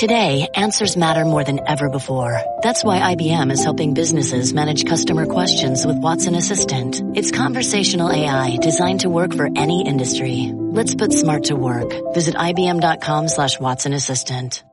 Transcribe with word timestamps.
Today, 0.00 0.48
answers 0.54 0.96
matter 0.96 1.26
more 1.26 1.44
than 1.44 1.60
ever 1.68 1.90
before. 1.90 2.40
That's 2.62 2.82
why 2.82 3.14
IBM 3.14 3.52
is 3.52 3.62
helping 3.62 3.92
businesses 3.92 4.54
manage 4.54 4.86
customer 4.86 5.26
questions 5.26 5.84
with 5.84 5.98
Watson 5.98 6.34
Assistant. 6.34 7.02
It's 7.14 7.30
conversational 7.30 8.10
AI 8.10 8.56
designed 8.62 9.00
to 9.00 9.10
work 9.10 9.34
for 9.34 9.50
any 9.54 9.86
industry. 9.86 10.52
Let's 10.54 10.94
put 10.94 11.12
smart 11.12 11.44
to 11.44 11.54
work. 11.54 11.92
Visit 12.14 12.34
IBM.com 12.34 13.28
slash 13.28 13.60
Watson 13.60 13.92
Assistant. 13.92 14.64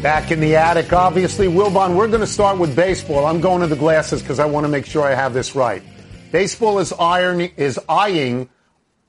Back 0.00 0.30
in 0.30 0.38
the 0.38 0.54
attic, 0.54 0.92
obviously, 0.92 1.48
Wilbon, 1.48 1.96
we're 1.96 2.06
going 2.06 2.20
to 2.20 2.28
start 2.28 2.60
with 2.60 2.76
baseball. 2.76 3.26
I'm 3.26 3.40
going 3.40 3.62
to 3.62 3.66
the 3.66 3.74
glasses 3.74 4.22
because 4.22 4.38
I 4.38 4.44
want 4.44 4.62
to 4.62 4.68
make 4.68 4.86
sure 4.86 5.02
I 5.02 5.16
have 5.16 5.34
this 5.34 5.56
right. 5.56 5.82
Baseball 6.30 6.78
is, 6.78 6.92
ironing, 6.92 7.50
is 7.56 7.80
eyeing 7.88 8.48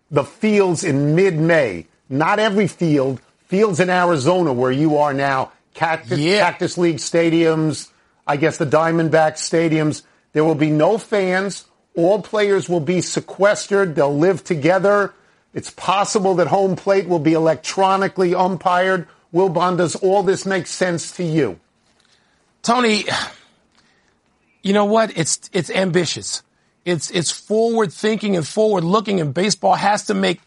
the 0.09 0.23
fields 0.23 0.83
in 0.83 1.13
mid-May. 1.13 1.85
Not 2.09 2.39
every 2.39 2.67
field, 2.67 3.19
fields 3.47 3.79
in 3.79 3.89
Arizona 3.89 4.53
where 4.53 4.71
you 4.71 4.97
are 4.97 5.13
now, 5.13 5.51
Cactus, 5.73 6.19
yeah. 6.19 6.39
Cactus 6.39 6.77
League 6.77 6.97
stadiums, 6.97 7.89
I 8.25 8.37
guess 8.37 8.57
the 8.57 8.65
Diamondback 8.65 9.33
stadiums. 9.33 10.03
There 10.33 10.43
will 10.43 10.55
be 10.55 10.69
no 10.69 10.97
fans. 10.97 11.65
All 11.95 12.21
players 12.21 12.69
will 12.69 12.81
be 12.81 13.01
sequestered. 13.01 13.95
They'll 13.95 14.15
live 14.15 14.43
together. 14.43 15.13
It's 15.53 15.71
possible 15.71 16.35
that 16.35 16.47
home 16.47 16.75
plate 16.75 17.07
will 17.07 17.19
be 17.19 17.33
electronically 17.33 18.35
umpired. 18.35 19.07
Wilbon, 19.33 19.77
does 19.77 19.95
all 19.95 20.23
this 20.23 20.45
make 20.45 20.67
sense 20.67 21.13
to 21.13 21.23
you? 21.23 21.59
Tony, 22.61 23.05
you 24.61 24.73
know 24.73 24.85
what? 24.85 25.17
It's 25.17 25.49
it's 25.53 25.69
ambitious. 25.69 26.43
It's 26.85 27.09
it's 27.11 27.31
forward 27.31 27.91
thinking 27.91 28.35
and 28.35 28.47
forward 28.47 28.83
looking, 28.83 29.19
and 29.19 29.33
baseball 29.33 29.75
has 29.75 30.05
to 30.07 30.13
make 30.13 30.41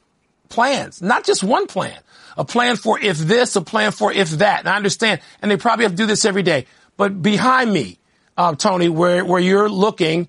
plans, 0.49 1.01
not 1.03 1.25
just 1.25 1.43
one 1.43 1.67
plan. 1.67 1.99
A 2.37 2.45
plan 2.45 2.77
for 2.77 2.99
if 2.99 3.19
this, 3.19 3.57
a 3.57 3.61
plan 3.61 3.93
for 3.93 4.13
if 4.13 4.31
that. 4.31 4.61
And 4.61 4.69
I 4.69 4.77
understand, 4.77 5.21
and 5.43 5.51
they 5.51 5.57
probably 5.57 5.85
have 5.85 5.93
to 5.93 5.97
do 5.97 6.07
this 6.07 6.25
every 6.25 6.43
day. 6.43 6.67
But 6.97 7.23
behind 7.23 7.73
me, 7.73 7.99
uh, 8.37 8.55
Tony, 8.55 8.89
where 8.89 9.25
where 9.25 9.41
you're 9.41 9.69
looking 9.69 10.29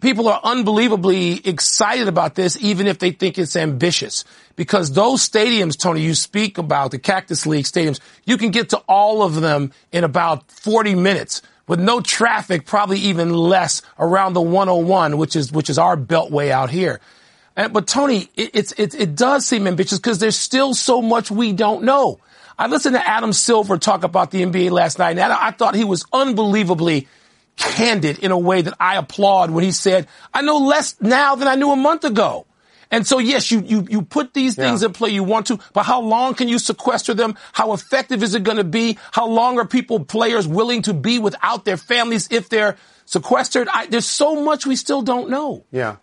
people 0.00 0.28
are 0.28 0.40
unbelievably 0.42 1.46
excited 1.46 2.08
about 2.08 2.34
this, 2.34 2.56
even 2.60 2.86
if 2.86 2.98
they 2.98 3.10
think 3.10 3.38
it's 3.38 3.56
ambitious. 3.56 4.24
Because 4.56 4.92
those 4.92 5.28
stadiums, 5.28 5.78
Tony, 5.78 6.02
you 6.02 6.14
speak 6.14 6.58
about, 6.58 6.90
the 6.90 6.98
Cactus 6.98 7.46
League 7.46 7.64
stadiums, 7.64 8.00
you 8.24 8.36
can 8.36 8.50
get 8.50 8.70
to 8.70 8.78
all 8.88 9.22
of 9.22 9.34
them 9.36 9.72
in 9.92 10.04
about 10.04 10.50
40 10.50 10.94
minutes 10.94 11.42
with 11.66 11.80
no 11.80 12.00
traffic, 12.00 12.64
probably 12.64 12.98
even 12.98 13.32
less 13.32 13.82
around 13.98 14.32
the 14.32 14.40
101, 14.40 15.16
which 15.18 15.36
is, 15.36 15.52
which 15.52 15.68
is 15.68 15.78
our 15.78 15.96
beltway 15.96 16.50
out 16.50 16.70
here. 16.70 17.00
And, 17.58 17.72
but 17.72 17.88
Tony, 17.88 18.30
it, 18.36 18.50
it's, 18.54 18.72
it, 18.78 18.94
it 18.94 19.16
does 19.16 19.44
seem 19.44 19.66
ambitious 19.66 19.98
because 19.98 20.20
there's 20.20 20.38
still 20.38 20.74
so 20.74 21.02
much 21.02 21.28
we 21.28 21.52
don't 21.52 21.82
know. 21.82 22.20
I 22.56 22.68
listened 22.68 22.94
to 22.94 23.06
Adam 23.06 23.32
Silver 23.32 23.78
talk 23.78 24.04
about 24.04 24.30
the 24.30 24.42
NBA 24.42 24.70
last 24.70 25.00
night, 25.00 25.18
and 25.18 25.32
I 25.32 25.50
thought 25.50 25.74
he 25.74 25.84
was 25.84 26.06
unbelievably 26.12 27.08
candid 27.56 28.20
in 28.20 28.30
a 28.30 28.38
way 28.38 28.62
that 28.62 28.74
I 28.78 28.96
applaud 28.96 29.50
when 29.50 29.64
he 29.64 29.72
said, 29.72 30.06
I 30.32 30.42
know 30.42 30.58
less 30.58 31.00
now 31.00 31.34
than 31.34 31.48
I 31.48 31.56
knew 31.56 31.72
a 31.72 31.76
month 31.76 32.04
ago. 32.04 32.46
And 32.92 33.04
so, 33.04 33.18
yes, 33.18 33.50
you, 33.50 33.60
you, 33.60 33.86
you 33.90 34.02
put 34.02 34.34
these 34.34 34.54
things 34.54 34.82
yeah. 34.82 34.86
in 34.86 34.92
play 34.94 35.10
you 35.10 35.24
want 35.24 35.48
to, 35.48 35.58
but 35.72 35.82
how 35.82 36.00
long 36.00 36.34
can 36.34 36.46
you 36.46 36.60
sequester 36.60 37.12
them? 37.12 37.36
How 37.52 37.72
effective 37.72 38.22
is 38.22 38.36
it 38.36 38.44
going 38.44 38.56
to 38.58 38.64
be? 38.64 38.98
How 39.10 39.26
long 39.26 39.58
are 39.58 39.66
people, 39.66 40.04
players 40.04 40.46
willing 40.46 40.82
to 40.82 40.94
be 40.94 41.18
without 41.18 41.64
their 41.64 41.76
families 41.76 42.28
if 42.30 42.48
they're 42.48 42.76
sequestered? 43.04 43.68
I, 43.68 43.86
there's 43.86 44.06
so 44.06 44.44
much 44.44 44.64
we 44.64 44.76
still 44.76 45.02
don't 45.02 45.28
know. 45.28 45.64
Yeah. 45.72 45.96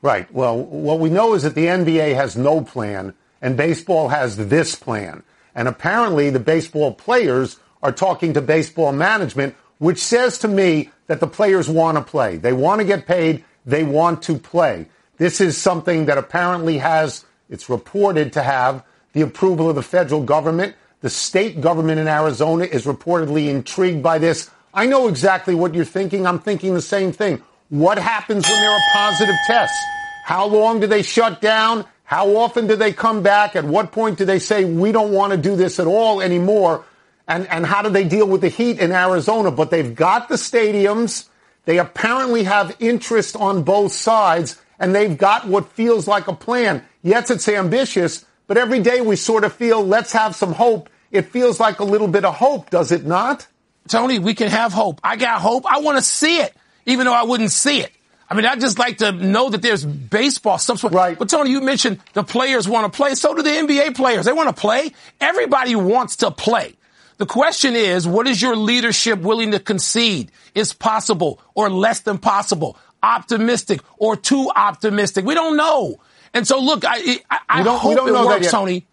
Right. 0.00 0.32
Well, 0.32 0.56
what 0.56 1.00
we 1.00 1.10
know 1.10 1.34
is 1.34 1.42
that 1.42 1.54
the 1.54 1.66
NBA 1.66 2.14
has 2.14 2.36
no 2.36 2.60
plan 2.60 3.14
and 3.42 3.56
baseball 3.56 4.08
has 4.08 4.36
this 4.36 4.74
plan. 4.74 5.22
And 5.54 5.66
apparently 5.66 6.30
the 6.30 6.40
baseball 6.40 6.92
players 6.92 7.58
are 7.82 7.92
talking 7.92 8.34
to 8.34 8.40
baseball 8.40 8.92
management 8.92 9.56
which 9.78 9.98
says 9.98 10.38
to 10.38 10.48
me 10.48 10.90
that 11.06 11.20
the 11.20 11.26
players 11.26 11.68
want 11.68 11.96
to 11.96 12.02
play. 12.02 12.36
They 12.36 12.52
want 12.52 12.80
to 12.80 12.84
get 12.84 13.06
paid. 13.06 13.44
They 13.64 13.84
want 13.84 14.22
to 14.24 14.38
play. 14.38 14.86
This 15.16 15.40
is 15.40 15.56
something 15.56 16.06
that 16.06 16.18
apparently 16.18 16.78
has, 16.78 17.24
it's 17.48 17.68
reported 17.68 18.32
to 18.34 18.42
have 18.42 18.84
the 19.12 19.22
approval 19.22 19.68
of 19.68 19.76
the 19.76 19.82
federal 19.82 20.22
government. 20.22 20.74
The 21.00 21.10
state 21.10 21.60
government 21.60 22.00
in 22.00 22.08
Arizona 22.08 22.64
is 22.64 22.84
reportedly 22.84 23.48
intrigued 23.48 24.02
by 24.02 24.18
this. 24.18 24.50
I 24.74 24.86
know 24.86 25.08
exactly 25.08 25.54
what 25.54 25.74
you're 25.74 25.84
thinking. 25.84 26.26
I'm 26.26 26.38
thinking 26.38 26.74
the 26.74 26.82
same 26.82 27.12
thing. 27.12 27.42
What 27.68 27.98
happens 27.98 28.48
when 28.48 28.60
there 28.60 28.70
are 28.70 28.80
positive 28.92 29.36
tests? 29.46 29.78
How 30.24 30.46
long 30.46 30.80
do 30.80 30.86
they 30.86 31.02
shut 31.02 31.40
down? 31.40 31.84
How 32.04 32.36
often 32.36 32.66
do 32.66 32.76
they 32.76 32.92
come 32.92 33.22
back? 33.22 33.56
At 33.56 33.64
what 33.64 33.92
point 33.92 34.18
do 34.18 34.24
they 34.24 34.38
say, 34.38 34.64
we 34.64 34.92
don't 34.92 35.12
want 35.12 35.32
to 35.32 35.36
do 35.36 35.56
this 35.56 35.78
at 35.78 35.86
all 35.86 36.20
anymore? 36.20 36.84
and, 37.28 37.46
and 37.48 37.66
how 37.66 37.82
do 37.82 37.90
they 37.90 38.04
deal 38.04 38.26
with 38.26 38.40
the 38.40 38.48
heat 38.48 38.80
in 38.80 38.90
Arizona? 38.90 39.50
But 39.50 39.70
they've 39.70 39.94
got 39.94 40.28
the 40.28 40.36
stadiums. 40.36 41.28
They 41.66 41.78
apparently 41.78 42.44
have 42.44 42.74
interest 42.80 43.36
on 43.36 43.62
both 43.62 43.92
sides, 43.92 44.60
and 44.80 44.94
they've 44.94 45.16
got 45.16 45.46
what 45.46 45.70
feels 45.72 46.08
like 46.08 46.26
a 46.26 46.32
plan. 46.32 46.82
Yes, 47.02 47.30
it's 47.30 47.46
ambitious, 47.46 48.24
but 48.46 48.56
every 48.56 48.80
day 48.80 49.02
we 49.02 49.16
sort 49.16 49.44
of 49.44 49.52
feel, 49.52 49.84
let's 49.84 50.12
have 50.12 50.34
some 50.34 50.52
hope. 50.52 50.88
It 51.10 51.26
feels 51.26 51.60
like 51.60 51.80
a 51.80 51.84
little 51.84 52.08
bit 52.08 52.24
of 52.24 52.34
hope, 52.34 52.70
does 52.70 52.90
it 52.90 53.04
not? 53.04 53.46
Tony, 53.88 54.18
we 54.18 54.34
can 54.34 54.48
have 54.48 54.72
hope. 54.72 55.00
I 55.04 55.16
got 55.16 55.40
hope. 55.40 55.64
I 55.70 55.80
want 55.80 55.98
to 55.98 56.02
see 56.02 56.38
it, 56.38 56.54
even 56.86 57.06
though 57.06 57.14
I 57.14 57.24
wouldn't 57.24 57.52
see 57.52 57.80
it. 57.80 57.92
I 58.30 58.34
mean, 58.34 58.44
I 58.44 58.56
just 58.56 58.78
like 58.78 58.98
to 58.98 59.12
know 59.12 59.48
that 59.48 59.62
there's 59.62 59.84
baseball, 59.84 60.58
some 60.58 60.76
sort. 60.76 60.92
Right. 60.92 61.18
But 61.18 61.30
Tony, 61.30 61.50
you 61.50 61.62
mentioned 61.62 61.98
the 62.12 62.22
players 62.22 62.68
want 62.68 62.90
to 62.90 62.94
play. 62.94 63.14
So 63.14 63.34
do 63.34 63.42
the 63.42 63.50
NBA 63.50 63.96
players. 63.96 64.26
They 64.26 64.32
want 64.32 64.54
to 64.54 64.60
play. 64.60 64.92
Everybody 65.20 65.74
wants 65.74 66.16
to 66.16 66.30
play. 66.30 66.74
The 67.16 67.26
question 67.26 67.74
is, 67.74 68.06
what 68.06 68.28
is 68.28 68.40
your 68.40 68.54
leadership 68.54 69.20
willing 69.20 69.52
to 69.52 69.58
concede? 69.58 70.30
Is 70.54 70.72
possible 70.72 71.40
or 71.54 71.70
less 71.70 72.00
than 72.00 72.18
possible? 72.18 72.76
Optimistic 73.02 73.80
or 73.96 74.14
too 74.14 74.50
optimistic? 74.54 75.24
We 75.24 75.34
don't 75.34 75.56
know. 75.56 75.98
And 76.34 76.46
so, 76.46 76.60
look, 76.60 76.84
I, 76.84 77.20
I, 77.30 77.38
I 77.48 77.62
hope 77.62 78.08
it 78.08 78.12
works, 78.12 78.50
Tony. 78.50 78.86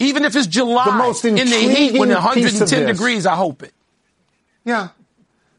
Even 0.00 0.24
if 0.24 0.34
it's 0.34 0.46
July 0.46 0.86
the 0.86 0.92
most 0.92 1.24
in 1.24 1.34
the 1.34 1.44
heat 1.44 1.98
when 1.98 2.08
110 2.08 2.86
degrees, 2.86 3.26
I 3.26 3.36
hope 3.36 3.62
it. 3.62 3.72
Yeah. 4.64 4.88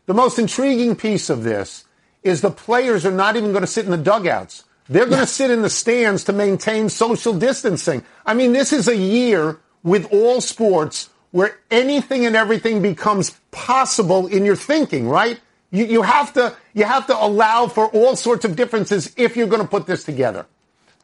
The 0.05 0.13
most 0.13 0.39
intriguing 0.39 0.95
piece 0.95 1.29
of 1.29 1.43
this 1.43 1.85
is 2.23 2.41
the 2.41 2.51
players 2.51 3.05
are 3.05 3.11
not 3.11 3.35
even 3.35 3.51
going 3.51 3.61
to 3.61 3.67
sit 3.67 3.85
in 3.85 3.91
the 3.91 3.97
dugouts. 3.97 4.63
They're 4.89 5.05
going 5.05 5.21
to 5.21 5.27
sit 5.27 5.51
in 5.51 5.61
the 5.61 5.69
stands 5.69 6.25
to 6.25 6.33
maintain 6.33 6.89
social 6.89 7.33
distancing. 7.33 8.03
I 8.25 8.33
mean, 8.33 8.51
this 8.51 8.73
is 8.73 8.87
a 8.87 8.95
year 8.95 9.59
with 9.83 10.11
all 10.11 10.41
sports 10.41 11.09
where 11.31 11.57
anything 11.69 12.25
and 12.25 12.35
everything 12.35 12.81
becomes 12.81 13.31
possible 13.51 14.27
in 14.27 14.43
your 14.43 14.55
thinking, 14.55 15.07
right? 15.07 15.39
You, 15.71 15.85
you 15.85 16.01
have 16.01 16.33
to 16.33 16.55
you 16.73 16.83
have 16.83 17.07
to 17.07 17.17
allow 17.17 17.67
for 17.67 17.87
all 17.87 18.15
sorts 18.15 18.43
of 18.43 18.55
differences 18.55 19.13
if 19.15 19.37
you're 19.37 19.47
going 19.47 19.61
to 19.61 19.67
put 19.67 19.87
this 19.87 20.03
together. 20.03 20.45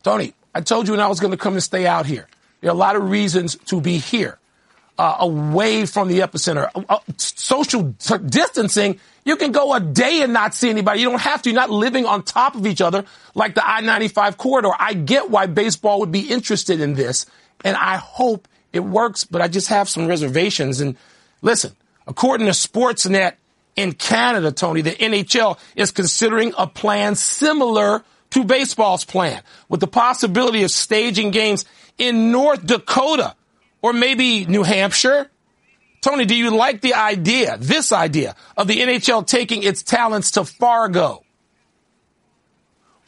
Tony, 0.04 0.34
I 0.54 0.62
told 0.62 0.88
you 0.88 0.94
when 0.94 1.00
I 1.00 1.08
was 1.08 1.20
going 1.20 1.32
to 1.32 1.38
come 1.38 1.54
and 1.54 1.64
stay 1.64 1.88
out 1.88 2.06
here. 2.06 2.28
There 2.60 2.70
are 2.70 2.74
a 2.74 2.78
lot 2.78 2.96
of 2.96 3.10
reasons 3.10 3.56
to 3.68 3.80
be 3.80 3.98
here, 3.98 4.40
uh, 4.98 5.18
away 5.20 5.86
from 5.86 6.08
the 6.08 6.20
epicenter. 6.20 6.70
Uh, 6.74 6.84
uh, 6.90 7.00
social 7.18 7.84
distancing, 7.84 9.00
you 9.26 9.36
can 9.36 9.52
go 9.52 9.74
a 9.74 9.80
day 9.80 10.22
and 10.22 10.34
not 10.34 10.54
see 10.54 10.70
anybody. 10.70 11.02
You 11.02 11.10
don't 11.10 11.22
have 11.22 11.42
to. 11.44 11.50
You're 11.50 11.60
not 11.60 11.70
living 11.70 12.06
on 12.06 12.24
top 12.24 12.56
of 12.56 12.66
each 12.66 12.82
other 12.82 13.06
like 13.36 13.56
the 13.56 13.68
I-95 13.68 14.38
corridor. 14.38 14.72
I 14.78 14.94
get 14.94 15.30
why 15.30 15.46
baseball 15.46 16.00
would 16.00 16.12
be 16.12 16.30
interested 16.30 16.82
in 16.82 16.94
this, 16.96 17.26
and 17.64 17.76
I 17.78 17.98
hope 17.98 18.48
it 18.74 18.80
works, 18.82 19.24
but 19.24 19.42
I 19.42 19.48
just 19.48 19.68
have 19.70 19.90
some 19.90 20.08
reservations. 20.08 20.82
And 20.82 20.96
listen, 21.42 21.76
according 22.08 22.48
to 22.48 22.54
Sportsnet 22.54 23.34
in 23.76 23.94
Canada, 23.94 24.52
Tony, 24.52 24.82
the 24.82 24.92
NHL 24.92 25.60
is 25.76 25.92
considering 25.92 26.54
a 26.58 26.68
plan 26.68 27.16
similar 27.16 28.04
to 28.32 28.44
baseball's 28.44 29.06
plan 29.06 29.42
with 29.70 29.80
the 29.80 29.88
possibility 29.88 30.64
of 30.64 30.72
staging 30.72 31.32
games 31.32 31.66
in 31.98 32.32
North 32.32 32.66
Dakota 32.66 33.36
or 33.82 33.94
maybe 33.94 34.46
New 34.46 34.64
Hampshire. 34.64 35.30
Tony, 36.02 36.26
do 36.26 36.36
you 36.36 36.56
like 36.56 36.82
the 36.82 36.94
idea, 36.94 37.58
this 37.58 37.92
idea 37.92 38.36
of 38.56 38.68
the 38.68 38.80
NHL 38.80 39.26
taking 39.26 39.64
its 39.64 39.84
talents 39.84 40.32
to 40.32 40.46
Fargo? 40.46 41.24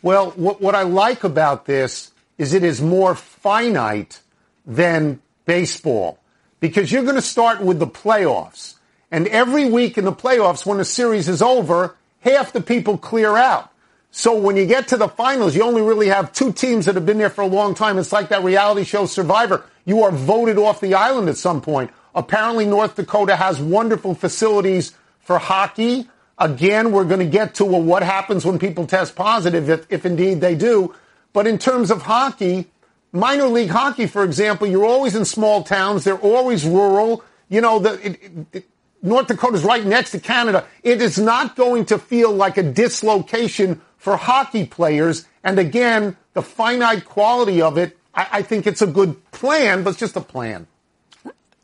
Well, 0.02 0.32
what, 0.32 0.62
what 0.62 0.76
I 0.76 0.84
like 0.84 1.24
about 1.24 1.66
this 1.66 2.12
is 2.38 2.54
it 2.54 2.64
is 2.64 2.82
more 2.82 3.16
finite 3.16 4.22
than 4.66 5.22
baseball 5.46 6.20
because 6.60 6.92
you're 6.92 7.04
going 7.04 7.16
to 7.16 7.22
start 7.22 7.62
with 7.62 7.80
the 7.80 7.88
playoffs. 7.88 8.76
And 9.12 9.28
every 9.28 9.66
week 9.66 9.98
in 9.98 10.06
the 10.06 10.14
playoffs, 10.14 10.66
when 10.66 10.78
the 10.78 10.86
series 10.86 11.28
is 11.28 11.42
over, 11.42 11.96
half 12.22 12.54
the 12.54 12.62
people 12.62 12.98
clear 12.98 13.36
out. 13.36 13.72
So 14.12 14.38
when 14.38 14.58
you 14.58 14.66
get 14.66 14.88
to 14.90 14.98
the 14.98 15.08
finals, 15.08 15.56
you 15.56 15.64
only 15.64 15.82
really 15.82 16.08
have 16.08 16.34
two 16.34 16.52
teams 16.52 16.86
that 16.86 16.96
have 16.96 17.06
been 17.06 17.20
there 17.20 17.30
for 17.30 17.42
a 17.42 17.48
long 17.48 17.76
time. 17.76 17.98
It's 18.00 18.12
like 18.12 18.30
that 18.30 18.44
reality 18.44 18.84
show 18.84 19.06
Survivor. 19.06 19.64
You 19.86 20.04
are 20.04 20.12
voted 20.12 20.58
off 20.58 20.82
the 20.82 20.96
island 20.96 21.30
at 21.30 21.38
some 21.38 21.62
point. 21.62 21.92
Apparently, 22.16 22.66
North 22.66 22.96
Dakota 22.96 23.36
has 23.36 23.62
wonderful 23.62 24.16
facilities 24.16 24.94
for 25.20 25.38
hockey. 25.38 26.10
Again, 26.40 26.92
we're 26.92 27.04
going 27.04 27.20
to 27.20 27.26
get 27.26 27.56
to 27.56 27.66
well, 27.66 27.82
what 27.82 28.02
happens 28.02 28.46
when 28.46 28.58
people 28.58 28.88
test 28.88 29.16
positive, 29.16 29.70
if, 29.70 29.86
if 29.92 30.06
indeed 30.06 30.42
they 30.42 30.56
do. 30.56 30.96
But 31.34 31.46
in 31.46 31.60
terms 31.60 31.92
of 31.92 32.02
hockey, 32.02 32.68
minor 33.12 33.48
league 33.48 33.70
hockey, 33.70 34.08
for 34.08 34.24
example, 34.24 34.66
you're 34.66 34.86
always 34.86 35.16
in 35.16 35.26
small 35.26 35.64
towns. 35.64 36.04
They're 36.04 36.18
always 36.18 36.66
rural. 36.66 37.24
You 37.48 37.62
know, 37.62 37.80
the, 37.80 38.06
it, 38.06 38.20
it, 38.54 38.70
North 39.02 39.28
Dakota 39.28 39.56
is 39.56 39.64
right 39.64 39.86
next 39.86 40.12
to 40.12 40.20
Canada. 40.20 40.66
It 40.84 41.02
is 41.02 41.18
not 41.18 41.56
going 41.56 41.86
to 41.86 41.98
feel 41.98 42.32
like 42.32 42.58
a 42.58 42.64
dislocation 42.64 43.82
for 43.98 44.18
hockey 44.18 44.66
players. 44.66 45.26
And 45.44 45.60
again, 45.60 46.18
the 46.34 46.42
finite 46.42 47.06
quality 47.06 47.62
of 47.62 47.78
it, 47.78 47.98
I, 48.14 48.28
I 48.32 48.42
think 48.42 48.68
it's 48.68 48.82
a 48.82 48.88
good 48.88 49.32
plan, 49.32 49.84
but 49.84 49.92
it's 49.92 50.00
just 50.00 50.16
a 50.16 50.22
plan. 50.22 50.68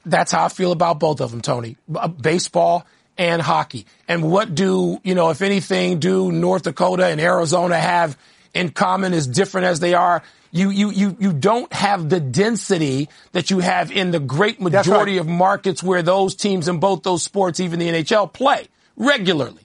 That's 0.05 0.31
how 0.31 0.45
I 0.45 0.49
feel 0.49 0.71
about 0.71 0.99
both 0.99 1.19
of 1.19 1.31
them, 1.31 1.41
Tony. 1.41 1.77
Uh, 1.93 2.07
baseball 2.07 2.85
and 3.17 3.41
hockey. 3.41 3.85
And 4.07 4.29
what 4.29 4.53
do, 4.53 4.99
you 5.03 5.15
know, 5.15 5.29
if 5.29 5.41
anything, 5.41 5.99
do 5.99 6.31
North 6.31 6.63
Dakota 6.63 7.07
and 7.07 7.19
Arizona 7.19 7.77
have 7.77 8.17
in 8.53 8.69
common 8.69 9.13
as 9.13 9.27
different 9.27 9.67
as 9.67 9.79
they 9.79 9.93
are? 9.93 10.21
You, 10.51 10.69
you, 10.69 10.91
you, 10.91 11.17
you 11.19 11.33
don't 11.33 11.71
have 11.73 12.09
the 12.09 12.19
density 12.19 13.09
that 13.33 13.49
you 13.49 13.59
have 13.59 13.91
in 13.91 14.11
the 14.11 14.19
great 14.19 14.61
majority 14.61 15.13
right. 15.13 15.21
of 15.21 15.27
markets 15.27 15.83
where 15.83 16.01
those 16.01 16.35
teams 16.35 16.67
in 16.67 16.79
both 16.79 17.03
those 17.03 17.23
sports, 17.23 17.59
even 17.59 17.79
the 17.79 17.89
NHL, 17.89 18.31
play 18.31 18.67
regularly. 18.95 19.61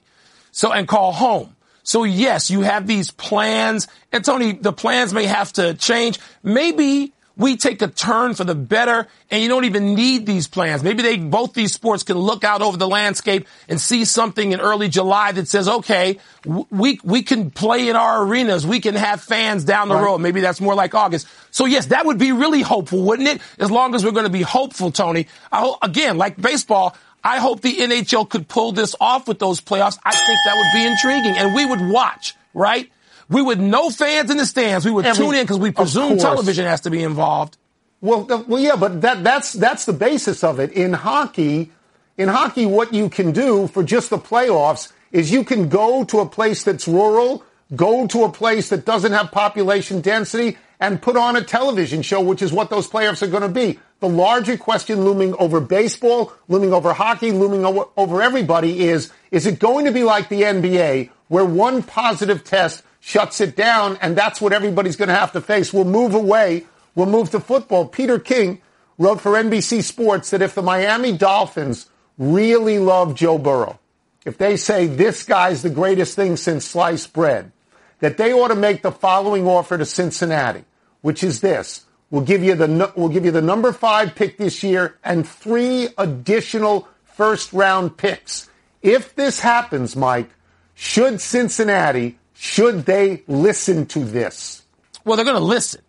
So, 0.51 0.71
and 0.71 0.87
call 0.87 1.13
home. 1.13 1.55
So 1.83 2.03
yes, 2.03 2.49
you 2.51 2.61
have 2.61 2.87
these 2.87 3.11
plans. 3.11 3.87
And 4.11 4.23
Tony, 4.23 4.53
the 4.53 4.73
plans 4.73 5.13
may 5.13 5.25
have 5.25 5.51
to 5.53 5.73
change. 5.73 6.19
Maybe 6.43 7.13
we 7.41 7.57
take 7.57 7.81
a 7.81 7.87
turn 7.87 8.35
for 8.35 8.43
the 8.43 8.55
better 8.55 9.07
and 9.29 9.41
you 9.41 9.49
don't 9.49 9.65
even 9.65 9.95
need 9.95 10.25
these 10.25 10.47
plans. 10.47 10.83
Maybe 10.83 11.01
they, 11.01 11.17
both 11.17 11.53
these 11.53 11.73
sports 11.73 12.03
can 12.03 12.17
look 12.17 12.43
out 12.43 12.61
over 12.61 12.77
the 12.77 12.87
landscape 12.87 13.47
and 13.67 13.81
see 13.81 14.05
something 14.05 14.51
in 14.51 14.59
early 14.59 14.89
July 14.89 15.31
that 15.31 15.47
says, 15.47 15.67
okay, 15.67 16.19
we, 16.45 16.99
we 17.03 17.23
can 17.23 17.49
play 17.49 17.89
in 17.89 17.95
our 17.95 18.23
arenas. 18.23 18.65
We 18.65 18.79
can 18.79 18.95
have 18.95 19.21
fans 19.21 19.63
down 19.63 19.89
the 19.89 19.95
right. 19.95 20.03
road. 20.03 20.19
Maybe 20.19 20.41
that's 20.41 20.61
more 20.61 20.75
like 20.75 20.93
August. 20.93 21.27
So 21.49 21.65
yes, 21.65 21.87
that 21.87 22.05
would 22.05 22.19
be 22.19 22.31
really 22.31 22.61
hopeful, 22.61 23.01
wouldn't 23.01 23.27
it? 23.27 23.41
As 23.57 23.71
long 23.71 23.95
as 23.95 24.05
we're 24.05 24.11
going 24.11 24.25
to 24.25 24.29
be 24.29 24.43
hopeful, 24.43 24.91
Tony. 24.91 25.27
I, 25.51 25.73
again, 25.81 26.17
like 26.17 26.39
baseball, 26.39 26.95
I 27.23 27.39
hope 27.39 27.61
the 27.61 27.75
NHL 27.75 28.29
could 28.29 28.47
pull 28.47 28.71
this 28.71 28.95
off 28.99 29.27
with 29.27 29.39
those 29.39 29.61
playoffs. 29.61 29.97
I 30.03 30.11
think 30.11 30.39
that 30.45 30.55
would 30.55 30.71
be 30.73 30.85
intriguing 30.85 31.37
and 31.37 31.55
we 31.55 31.65
would 31.65 31.91
watch, 31.91 32.35
right? 32.53 32.91
We 33.31 33.41
would 33.41 33.61
no 33.61 33.89
fans 33.89 34.29
in 34.29 34.35
the 34.35 34.45
stands. 34.45 34.85
We 34.85 34.91
would 34.91 35.05
Every, 35.05 35.25
tune 35.25 35.35
in 35.35 35.43
because 35.43 35.57
we 35.57 35.71
presume 35.71 36.17
television 36.17 36.65
has 36.65 36.81
to 36.81 36.89
be 36.89 37.01
involved. 37.01 37.57
Well, 38.01 38.25
well, 38.25 38.59
yeah, 38.59 38.75
but 38.75 39.01
that, 39.01 39.23
that's, 39.23 39.53
that's 39.53 39.85
the 39.85 39.93
basis 39.93 40.43
of 40.43 40.59
it. 40.59 40.73
In 40.73 40.91
hockey, 40.91 41.71
in 42.17 42.27
hockey, 42.27 42.65
what 42.65 42.93
you 42.93 43.09
can 43.09 43.31
do 43.31 43.67
for 43.67 43.83
just 43.83 44.09
the 44.09 44.17
playoffs 44.17 44.91
is 45.13 45.31
you 45.31 45.45
can 45.45 45.69
go 45.69 46.03
to 46.05 46.19
a 46.19 46.25
place 46.25 46.63
that's 46.63 46.89
rural, 46.89 47.43
go 47.73 48.05
to 48.07 48.23
a 48.25 48.31
place 48.31 48.69
that 48.69 48.85
doesn't 48.85 49.13
have 49.13 49.31
population 49.31 50.01
density, 50.01 50.57
and 50.81 51.01
put 51.01 51.15
on 51.15 51.37
a 51.37 51.43
television 51.43 52.01
show, 52.01 52.19
which 52.19 52.41
is 52.41 52.51
what 52.51 52.69
those 52.69 52.89
playoffs 52.89 53.21
are 53.21 53.27
going 53.27 53.43
to 53.43 53.49
be. 53.49 53.79
The 54.01 54.09
larger 54.09 54.57
question 54.57 55.05
looming 55.05 55.35
over 55.35 55.61
baseball, 55.61 56.33
looming 56.49 56.73
over 56.73 56.91
hockey, 56.91 57.31
looming 57.31 57.63
over, 57.63 57.85
over 57.95 58.21
everybody 58.21 58.87
is, 58.87 59.11
is 59.29 59.45
it 59.45 59.59
going 59.59 59.85
to 59.85 59.91
be 59.91 60.03
like 60.03 60.27
the 60.27 60.41
NBA, 60.41 61.11
where 61.27 61.45
one 61.45 61.83
positive 61.83 62.43
test 62.43 62.83
shuts 63.01 63.41
it 63.41 63.55
down, 63.55 63.97
and 64.01 64.15
that's 64.15 64.39
what 64.39 64.53
everybody's 64.53 64.95
going 64.95 65.09
to 65.09 65.15
have 65.15 65.33
to 65.33 65.41
face. 65.41 65.73
We'll 65.73 65.83
move 65.83 66.13
away. 66.13 66.65
We'll 66.95 67.07
move 67.07 67.31
to 67.31 67.39
football. 67.39 67.87
Peter 67.87 68.19
King 68.19 68.61
wrote 68.97 69.19
for 69.19 69.31
NBC 69.31 69.83
Sports 69.83 70.29
that 70.29 70.41
if 70.41 70.55
the 70.55 70.61
Miami 70.61 71.11
Dolphins 71.11 71.89
really 72.17 72.79
love 72.79 73.15
Joe 73.15 73.37
Burrow, 73.37 73.79
if 74.23 74.37
they 74.37 74.55
say 74.55 74.85
this 74.85 75.23
guy's 75.23 75.63
the 75.63 75.69
greatest 75.69 76.15
thing 76.15 76.37
since 76.37 76.63
sliced 76.63 77.11
bread, 77.11 77.51
that 77.99 78.17
they 78.17 78.31
ought 78.31 78.49
to 78.49 78.55
make 78.55 78.83
the 78.83 78.91
following 78.91 79.47
offer 79.47 79.77
to 79.77 79.85
Cincinnati, 79.85 80.63
which 81.01 81.23
is 81.23 81.41
this. 81.41 81.85
We'll 82.11 82.23
give 82.23 82.43
you 82.43 82.55
the, 82.55 82.91
we'll 82.95 83.09
give 83.09 83.25
you 83.25 83.31
the 83.31 83.41
number 83.41 83.71
five 83.73 84.15
pick 84.15 84.37
this 84.37 84.61
year 84.63 84.97
and 85.03 85.27
three 85.27 85.89
additional 85.97 86.87
first 87.05 87.51
round 87.53 87.97
picks. 87.97 88.49
If 88.81 89.15
this 89.15 89.39
happens, 89.39 89.95
Mike, 89.95 90.29
should 90.75 91.21
Cincinnati 91.21 92.17
should 92.41 92.87
they 92.87 93.21
listen 93.27 93.85
to 93.85 93.99
this? 93.99 94.63
Well, 95.05 95.15
they're 95.15 95.25
going 95.25 95.37
to 95.37 95.43
listen. 95.43 95.79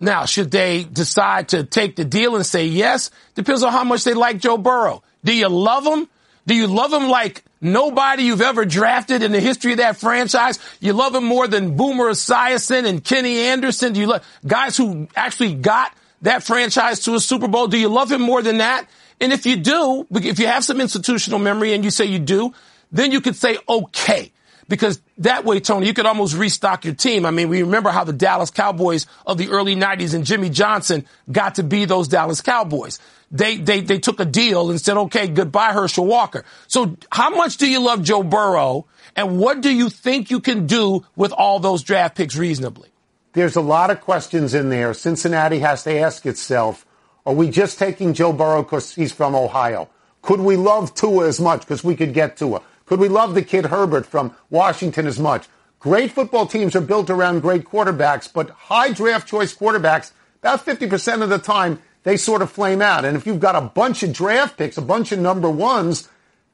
Now, 0.00 0.24
should 0.24 0.50
they 0.50 0.84
decide 0.84 1.50
to 1.50 1.64
take 1.64 1.96
the 1.96 2.04
deal 2.06 2.34
and 2.34 2.46
say 2.46 2.64
yes? 2.64 3.10
Depends 3.34 3.62
on 3.62 3.72
how 3.72 3.84
much 3.84 4.02
they 4.02 4.14
like 4.14 4.38
Joe 4.38 4.56
Burrow. 4.56 5.02
Do 5.22 5.36
you 5.36 5.50
love 5.50 5.84
him? 5.84 6.08
Do 6.46 6.54
you 6.54 6.66
love 6.66 6.94
him 6.94 7.10
like 7.10 7.44
nobody 7.60 8.22
you've 8.22 8.40
ever 8.40 8.64
drafted 8.64 9.22
in 9.22 9.32
the 9.32 9.40
history 9.40 9.72
of 9.72 9.78
that 9.78 9.98
franchise? 9.98 10.58
You 10.80 10.94
love 10.94 11.14
him 11.14 11.24
more 11.24 11.46
than 11.46 11.76
Boomer 11.76 12.12
Esiason 12.12 12.86
and 12.86 13.04
Kenny 13.04 13.40
Anderson? 13.40 13.92
Do 13.92 14.00
you 14.00 14.06
love 14.06 14.26
guys 14.46 14.78
who 14.78 15.08
actually 15.14 15.56
got 15.56 15.92
that 16.22 16.42
franchise 16.42 17.00
to 17.00 17.14
a 17.16 17.20
Super 17.20 17.48
Bowl? 17.48 17.66
Do 17.66 17.76
you 17.76 17.90
love 17.90 18.10
him 18.10 18.22
more 18.22 18.40
than 18.40 18.58
that? 18.58 18.88
And 19.20 19.30
if 19.30 19.44
you 19.44 19.56
do, 19.56 20.06
if 20.10 20.38
you 20.38 20.46
have 20.46 20.64
some 20.64 20.80
institutional 20.80 21.38
memory 21.38 21.74
and 21.74 21.84
you 21.84 21.90
say 21.90 22.06
you 22.06 22.18
do, 22.18 22.54
then 22.90 23.12
you 23.12 23.20
could 23.20 23.36
say, 23.36 23.58
okay, 23.68 24.32
because 24.72 25.02
that 25.18 25.44
way, 25.44 25.60
Tony, 25.60 25.86
you 25.86 25.92
could 25.92 26.06
almost 26.06 26.34
restock 26.34 26.86
your 26.86 26.94
team. 26.94 27.26
I 27.26 27.30
mean, 27.30 27.50
we 27.50 27.62
remember 27.62 27.90
how 27.90 28.04
the 28.04 28.12
Dallas 28.14 28.50
Cowboys 28.50 29.06
of 29.26 29.36
the 29.36 29.50
early 29.50 29.76
90s 29.76 30.14
and 30.14 30.24
Jimmy 30.24 30.48
Johnson 30.48 31.04
got 31.30 31.56
to 31.56 31.62
be 31.62 31.84
those 31.84 32.08
Dallas 32.08 32.40
Cowboys. 32.40 32.98
They, 33.30 33.58
they, 33.58 33.82
they 33.82 33.98
took 33.98 34.18
a 34.18 34.24
deal 34.24 34.70
and 34.70 34.80
said, 34.80 34.96
okay, 34.96 35.28
goodbye, 35.28 35.74
Herschel 35.74 36.06
Walker. 36.06 36.46
So 36.68 36.96
how 37.10 37.28
much 37.28 37.58
do 37.58 37.68
you 37.68 37.80
love 37.80 38.02
Joe 38.02 38.22
Burrow? 38.22 38.86
And 39.14 39.38
what 39.38 39.60
do 39.60 39.68
you 39.68 39.90
think 39.90 40.30
you 40.30 40.40
can 40.40 40.66
do 40.66 41.04
with 41.16 41.32
all 41.32 41.58
those 41.60 41.82
draft 41.82 42.16
picks 42.16 42.34
reasonably? 42.34 42.88
There's 43.34 43.56
a 43.56 43.60
lot 43.60 43.90
of 43.90 44.00
questions 44.00 44.54
in 44.54 44.70
there. 44.70 44.94
Cincinnati 44.94 45.58
has 45.58 45.84
to 45.84 45.98
ask 45.98 46.24
itself, 46.24 46.86
are 47.26 47.34
we 47.34 47.50
just 47.50 47.78
taking 47.78 48.14
Joe 48.14 48.32
Burrow 48.32 48.62
because 48.62 48.94
he's 48.94 49.12
from 49.12 49.34
Ohio? 49.34 49.90
Could 50.22 50.40
we 50.40 50.56
love 50.56 50.94
Tua 50.94 51.28
as 51.28 51.38
much 51.38 51.60
because 51.60 51.84
we 51.84 51.94
could 51.94 52.14
get 52.14 52.38
Tua? 52.38 52.62
Could 52.86 53.00
we 53.00 53.08
love 53.08 53.34
the 53.34 53.42
kid 53.42 53.66
Herbert 53.66 54.06
from 54.06 54.34
Washington 54.50 55.06
as 55.06 55.18
much? 55.18 55.46
Great 55.78 56.12
football 56.12 56.46
teams 56.46 56.76
are 56.76 56.80
built 56.80 57.10
around 57.10 57.40
great 57.40 57.64
quarterbacks, 57.64 58.32
but 58.32 58.50
high 58.50 58.92
draft 58.92 59.26
choice 59.26 59.54
quarterbacks, 59.54 60.12
about 60.40 60.64
50% 60.64 61.22
of 61.22 61.28
the 61.28 61.38
time, 61.38 61.80
they 62.04 62.16
sort 62.16 62.42
of 62.42 62.50
flame 62.50 62.82
out. 62.82 63.04
And 63.04 63.16
if 63.16 63.26
you've 63.26 63.40
got 63.40 63.56
a 63.56 63.60
bunch 63.60 64.02
of 64.02 64.12
draft 64.12 64.56
picks, 64.56 64.76
a 64.76 64.82
bunch 64.82 65.12
of 65.12 65.18
number 65.18 65.50
ones, 65.50 66.08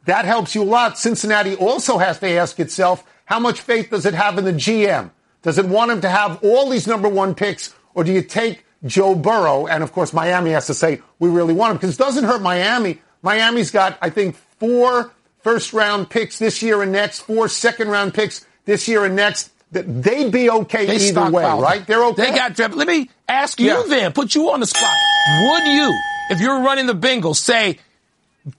that 0.07 0.25
helps 0.25 0.55
you 0.55 0.63
a 0.63 0.65
lot. 0.65 0.99
Cincinnati 0.99 1.55
also 1.55 1.99
has 1.99 2.19
to 2.21 2.29
ask 2.29 2.59
itself, 2.59 3.05
how 3.27 3.39
much 3.39 3.61
faith 3.61 3.91
does 3.91 4.07
it 4.07 4.15
have 4.15 4.39
in 4.39 4.45
the 4.45 4.53
GM? 4.53 5.11
Does 5.43 5.59
it 5.59 5.67
want 5.67 5.91
him 5.91 6.01
to 6.01 6.09
have 6.09 6.43
all 6.43 6.71
these 6.71 6.87
number 6.87 7.09
one 7.09 7.35
picks, 7.35 7.75
or 7.95 8.05
do 8.05 8.13
you 8.13 8.23
take 8.23 8.65
Joe 8.87 9.15
Burrow? 9.15 9.67
And 9.67 9.83
of 9.83 9.93
course, 9.93 10.13
Miami 10.13 10.51
has 10.51 10.67
to 10.69 10.75
say, 10.75 11.03
we 11.19 11.29
really 11.29 11.53
want 11.53 11.73
him, 11.73 11.77
because 11.77 11.95
it 11.95 11.99
doesn't 11.99 12.25
hurt 12.25 12.41
Miami. 12.41 13.01
Miami's 13.23 13.71
got, 13.71 13.99
I 14.01 14.09
think, 14.11 14.37
four 14.59 15.13
first 15.43 15.73
round 15.73 16.11
picks 16.11 16.39
this 16.39 16.63
year 16.63 16.83
and 16.83 16.93
next, 16.93 17.21
four 17.21 17.49
second 17.49 17.89
round 17.89 18.15
picks 18.15 18.45
this 18.65 18.89
year 18.89 19.05
and 19.05 19.17
next. 19.17 19.51
That 19.73 20.03
they'd 20.03 20.33
be 20.33 20.49
okay 20.49 20.87
they 20.87 20.97
either 20.97 21.31
way, 21.31 21.43
right? 21.43 21.87
They're 21.87 22.03
okay. 22.07 22.31
They 22.31 22.37
got 22.37 22.55
drafted. 22.55 22.79
Let 22.79 22.89
me 22.89 23.11
ask 23.29 23.61
you 23.61 23.67
yeah. 23.67 23.83
then, 23.87 24.13
put 24.15 24.35
you 24.35 24.51
on 24.51 24.61
the 24.61 24.67
spot. 24.67 24.97
Would 25.43 25.67
you, 25.67 25.95
if 26.31 26.41
you're 26.41 26.63
running 26.63 26.87
the 26.87 26.95
Bengals, 26.95 27.37
say, 27.37 27.79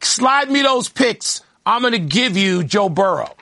slide 0.02 0.52
me 0.52 0.62
those 0.62 0.88
picks, 0.88 1.42
I'm 1.66 1.82
going 1.82 1.94
to 1.94 2.00
give 2.00 2.38
you 2.38 2.64
Joe 2.64 2.90
Burrow? 2.90 3.36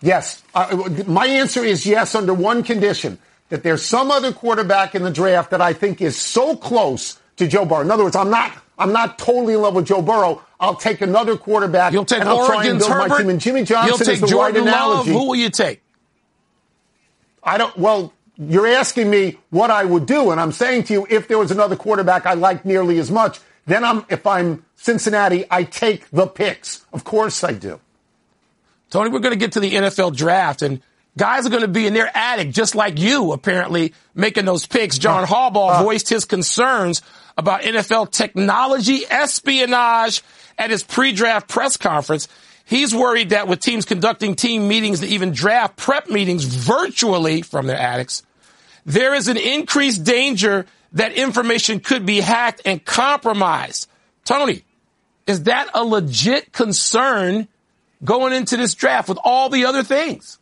Yes. 0.00 0.44
Uh, 0.54 0.88
my 1.08 1.26
answer 1.26 1.64
is 1.64 1.86
yes 1.86 2.14
under 2.14 2.34
one 2.34 2.62
condition 2.62 3.18
that 3.48 3.62
there's 3.62 3.82
some 3.82 4.10
other 4.10 4.32
quarterback 4.32 4.94
in 4.94 5.02
the 5.02 5.10
draft 5.10 5.50
that 5.50 5.60
I 5.60 5.72
think 5.72 6.00
is 6.00 6.16
so 6.16 6.56
close 6.56 7.18
to 7.36 7.48
Joe 7.48 7.64
Burrow. 7.64 7.80
In 7.80 7.90
other 7.90 8.04
words, 8.04 8.14
I'm 8.14 8.30
not 8.30 8.52
I'm 8.78 8.92
not 8.92 9.18
totally 9.18 9.54
in 9.54 9.60
love 9.60 9.74
with 9.74 9.86
Joe 9.86 10.02
Burrow. 10.02 10.42
I'll 10.58 10.74
take 10.74 11.00
another 11.00 11.36
quarterback. 11.36 11.92
You'll 11.92 12.04
take 12.04 12.20
and 12.20 12.28
I'll 12.28 12.38
Oregon's 12.38 12.56
try 12.56 12.68
and 12.68 12.78
build 12.78 12.90
Herbert. 12.90 13.08
My 13.08 13.18
team. 13.18 13.28
And 13.30 13.40
Jimmy 13.40 13.64
Johnson 13.64 13.88
You'll 13.88 13.98
take 13.98 14.14
is 14.14 14.20
the 14.20 14.26
Jordan 14.26 14.64
right 14.64 14.72
analogy. 14.72 15.12
Love. 15.12 15.20
Who 15.20 15.28
will 15.28 15.36
you 15.36 15.50
take? 15.50 15.82
I 17.42 17.58
don't. 17.58 17.76
Well, 17.76 18.12
you're 18.36 18.66
asking 18.66 19.10
me 19.10 19.38
what 19.50 19.70
I 19.70 19.84
would 19.84 20.06
do, 20.06 20.30
and 20.30 20.40
I'm 20.40 20.52
saying 20.52 20.84
to 20.84 20.92
you, 20.92 21.06
if 21.08 21.28
there 21.28 21.38
was 21.38 21.50
another 21.50 21.76
quarterback 21.76 22.26
I 22.26 22.34
liked 22.34 22.64
nearly 22.64 22.98
as 22.98 23.10
much, 23.10 23.38
then 23.66 23.84
I'm. 23.84 24.04
If 24.08 24.26
I'm 24.26 24.64
Cincinnati, 24.76 25.44
I 25.50 25.64
take 25.64 26.08
the 26.10 26.26
picks. 26.26 26.84
Of 26.92 27.04
course, 27.04 27.44
I 27.44 27.52
do. 27.52 27.80
Tony, 28.90 29.10
we're 29.10 29.20
going 29.20 29.32
to 29.32 29.38
get 29.38 29.52
to 29.52 29.60
the 29.60 29.72
NFL 29.72 30.16
draft, 30.16 30.62
and 30.62 30.80
guys 31.16 31.46
are 31.46 31.50
going 31.50 31.62
to 31.62 31.68
be 31.68 31.86
in 31.86 31.94
their 31.94 32.10
attic, 32.14 32.50
just 32.50 32.74
like 32.74 32.98
you, 32.98 33.32
apparently, 33.32 33.92
making 34.14 34.44
those 34.44 34.66
picks. 34.66 34.98
John 34.98 35.24
uh, 35.24 35.26
Harbaugh 35.26 35.80
uh, 35.80 35.82
voiced 35.82 36.08
his 36.08 36.24
concerns 36.24 37.02
about 37.36 37.62
NFL 37.62 38.10
technology 38.10 39.02
espionage 39.08 40.22
at 40.58 40.70
his 40.70 40.82
pre-draft 40.82 41.48
press 41.48 41.76
conference. 41.76 42.28
He's 42.64 42.94
worried 42.94 43.30
that 43.30 43.48
with 43.48 43.60
teams 43.60 43.84
conducting 43.84 44.36
team 44.36 44.68
meetings 44.68 45.02
and 45.02 45.10
even 45.10 45.32
draft 45.32 45.76
prep 45.76 46.08
meetings 46.08 46.44
virtually 46.44 47.42
from 47.42 47.66
their 47.66 47.78
attics, 47.78 48.22
there 48.86 49.14
is 49.14 49.28
an 49.28 49.36
increased 49.36 50.04
danger 50.04 50.66
that 50.92 51.12
information 51.12 51.80
could 51.80 52.06
be 52.06 52.20
hacked 52.20 52.62
and 52.64 52.84
compromised. 52.84 53.88
Tony, 54.24 54.64
is 55.26 55.44
that 55.44 55.68
a 55.74 55.84
legit 55.84 56.52
concern 56.52 57.48
going 58.02 58.32
into 58.32 58.56
this 58.56 58.74
draft 58.74 59.08
with 59.08 59.18
all 59.24 59.48
the 59.48 59.64
other 59.64 59.82
things? 59.82 60.38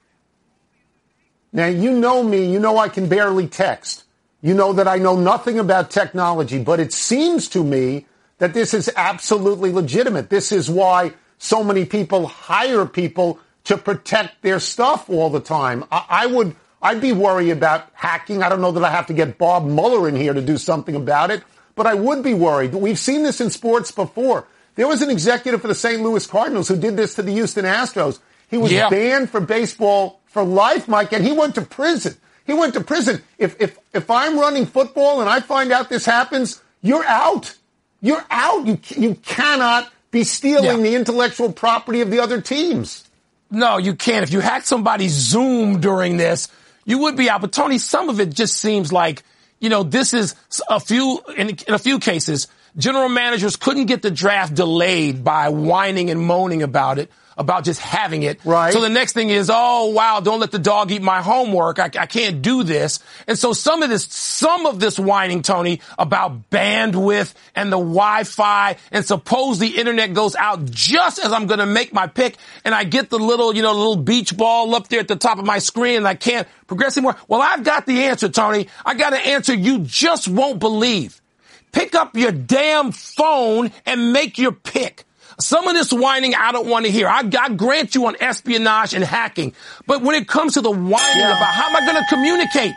Now, 1.52 1.66
you 1.66 1.92
know 1.92 2.22
me, 2.22 2.50
you 2.50 2.58
know 2.58 2.78
I 2.78 2.88
can 2.88 3.08
barely 3.08 3.46
text. 3.46 4.04
You 4.42 4.54
know 4.54 4.72
that 4.72 4.88
I 4.88 4.96
know 4.96 5.16
nothing 5.16 5.58
about 5.58 5.90
technology, 5.90 6.58
but 6.58 6.80
it 6.80 6.92
seems 6.92 7.48
to 7.50 7.62
me 7.62 8.06
that 8.38 8.54
this 8.54 8.74
is 8.74 8.90
absolutely 8.96 9.70
legitimate. 9.70 10.30
This 10.30 10.50
is 10.50 10.68
why 10.68 11.12
so 11.38 11.62
many 11.62 11.84
people 11.84 12.26
hire 12.26 12.84
people 12.84 13.38
to 13.64 13.76
protect 13.78 14.42
their 14.42 14.58
stuff 14.58 15.08
all 15.08 15.30
the 15.30 15.40
time. 15.40 15.84
I, 15.92 16.04
I 16.08 16.26
would, 16.26 16.56
I'd 16.82 17.00
be 17.00 17.12
worried 17.12 17.50
about 17.50 17.86
hacking. 17.94 18.42
I 18.42 18.48
don't 18.48 18.60
know 18.60 18.72
that 18.72 18.82
I 18.84 18.90
have 18.90 19.06
to 19.06 19.14
get 19.14 19.38
Bob 19.38 19.64
Mueller 19.64 20.08
in 20.08 20.16
here 20.16 20.34
to 20.34 20.42
do 20.42 20.58
something 20.58 20.96
about 20.96 21.30
it, 21.30 21.44
but 21.76 21.86
I 21.86 21.94
would 21.94 22.24
be 22.24 22.34
worried. 22.34 22.74
We've 22.74 22.98
seen 22.98 23.22
this 23.22 23.40
in 23.40 23.50
sports 23.50 23.92
before. 23.92 24.48
There 24.74 24.88
was 24.88 25.02
an 25.02 25.10
executive 25.10 25.62
for 25.62 25.68
the 25.68 25.74
St. 25.76 26.02
Louis 26.02 26.26
Cardinals 26.26 26.66
who 26.66 26.76
did 26.76 26.96
this 26.96 27.14
to 27.14 27.22
the 27.22 27.30
Houston 27.32 27.64
Astros. 27.64 28.18
He 28.50 28.58
was 28.58 28.72
Yeah. 28.72 28.88
banned 28.90 29.30
for 29.30 29.40
baseball 29.40 30.20
for 30.26 30.42
life, 30.42 30.88
Mike, 30.88 31.12
and 31.12 31.24
he 31.24 31.32
went 31.32 31.54
to 31.54 31.62
prison. 31.62 32.16
He 32.46 32.52
went 32.54 32.74
to 32.74 32.80
prison. 32.80 33.22
If, 33.38 33.60
if, 33.60 33.78
if 33.92 34.10
I'm 34.10 34.38
running 34.38 34.66
football 34.66 35.20
and 35.20 35.28
I 35.30 35.40
find 35.40 35.72
out 35.72 35.88
this 35.88 36.04
happens, 36.04 36.60
you're 36.82 37.04
out. 37.04 37.54
You're 38.00 38.24
out. 38.30 38.66
You, 38.66 38.78
you 38.96 39.14
cannot 39.16 39.90
be 40.10 40.24
stealing 40.24 40.64
Yeah. 40.64 40.76
the 40.76 40.94
intellectual 40.94 41.52
property 41.52 42.00
of 42.00 42.10
the 42.10 42.20
other 42.20 42.40
teams. 42.40 43.04
No, 43.50 43.78
you 43.78 43.94
can't. 43.94 44.22
If 44.24 44.32
you 44.32 44.40
hack 44.40 44.64
somebody's 44.64 45.12
Zoom 45.12 45.80
during 45.80 46.16
this, 46.16 46.48
you 46.84 46.98
would 46.98 47.16
be 47.16 47.30
out. 47.30 47.40
But 47.42 47.52
Tony, 47.52 47.78
some 47.78 48.08
of 48.08 48.18
it 48.18 48.30
just 48.30 48.56
seems 48.56 48.92
like, 48.92 49.22
you 49.60 49.68
know, 49.68 49.82
this 49.84 50.14
is 50.14 50.34
a 50.68 50.80
few, 50.80 51.20
in, 51.36 51.50
in 51.50 51.74
a 51.74 51.78
few 51.78 51.98
cases, 51.98 52.48
general 52.76 53.08
managers 53.08 53.56
couldn't 53.56 53.86
get 53.86 54.02
the 54.02 54.10
draft 54.10 54.54
delayed 54.54 55.22
by 55.22 55.50
whining 55.50 56.10
and 56.10 56.20
moaning 56.20 56.62
about 56.62 56.98
it, 56.98 57.10
about 57.42 57.64
just 57.64 57.80
having 57.80 58.22
it. 58.22 58.40
Right. 58.44 58.72
So 58.72 58.80
the 58.80 58.88
next 58.88 59.12
thing 59.12 59.28
is, 59.28 59.50
oh 59.52 59.88
wow, 59.88 60.20
don't 60.20 60.40
let 60.40 60.50
the 60.50 60.58
dog 60.58 60.90
eat 60.90 61.02
my 61.02 61.20
homework. 61.20 61.78
I, 61.78 61.84
I 61.84 62.06
can't 62.06 62.40
do 62.40 62.62
this. 62.62 63.00
And 63.26 63.38
so 63.38 63.52
some 63.52 63.82
of 63.82 63.90
this, 63.90 64.04
some 64.06 64.64
of 64.66 64.80
this 64.80 64.98
whining, 64.98 65.42
Tony, 65.42 65.80
about 65.98 66.50
bandwidth 66.50 67.34
and 67.54 67.70
the 67.70 67.76
Wi-Fi 67.76 68.76
and 68.90 69.04
suppose 69.04 69.58
the 69.58 69.78
internet 69.78 70.14
goes 70.14 70.34
out 70.34 70.64
just 70.64 71.18
as 71.18 71.32
I'm 71.32 71.46
going 71.46 71.60
to 71.60 71.66
make 71.66 71.92
my 71.92 72.06
pick 72.06 72.36
and 72.64 72.74
I 72.74 72.84
get 72.84 73.10
the 73.10 73.18
little, 73.18 73.54
you 73.54 73.62
know, 73.62 73.72
little 73.72 73.96
beach 73.96 74.36
ball 74.36 74.74
up 74.74 74.88
there 74.88 75.00
at 75.00 75.08
the 75.08 75.16
top 75.16 75.38
of 75.38 75.44
my 75.44 75.58
screen 75.58 75.98
and 75.98 76.08
I 76.08 76.14
can't 76.14 76.48
progress 76.66 76.96
anymore. 76.96 77.16
Well, 77.28 77.42
I've 77.42 77.64
got 77.64 77.86
the 77.86 78.04
answer, 78.04 78.28
Tony. 78.28 78.68
I 78.84 78.94
got 78.94 79.12
an 79.12 79.20
answer 79.20 79.54
you 79.54 79.80
just 79.80 80.28
won't 80.28 80.58
believe. 80.58 81.20
Pick 81.72 81.94
up 81.94 82.16
your 82.16 82.32
damn 82.32 82.92
phone 82.92 83.72
and 83.86 84.12
make 84.12 84.38
your 84.38 84.52
pick. 84.52 85.04
Some 85.42 85.66
of 85.68 85.74
this 85.74 85.92
whining 85.92 86.34
I 86.34 86.52
don't 86.52 86.68
want 86.68 86.86
to 86.86 86.90
hear. 86.92 87.08
I, 87.08 87.22
I 87.40 87.48
grant 87.54 87.94
you 87.94 88.06
on 88.06 88.16
espionage 88.20 88.94
and 88.94 89.04
hacking. 89.04 89.54
But 89.86 90.02
when 90.02 90.14
it 90.14 90.28
comes 90.28 90.54
to 90.54 90.60
the 90.60 90.70
whining 90.70 91.18
Yeah. 91.18 91.36
about 91.36 91.52
how 91.54 91.68
am 91.68 91.76
I 91.76 91.86
going 91.86 92.02
to 92.02 92.08
communicate? 92.08 92.72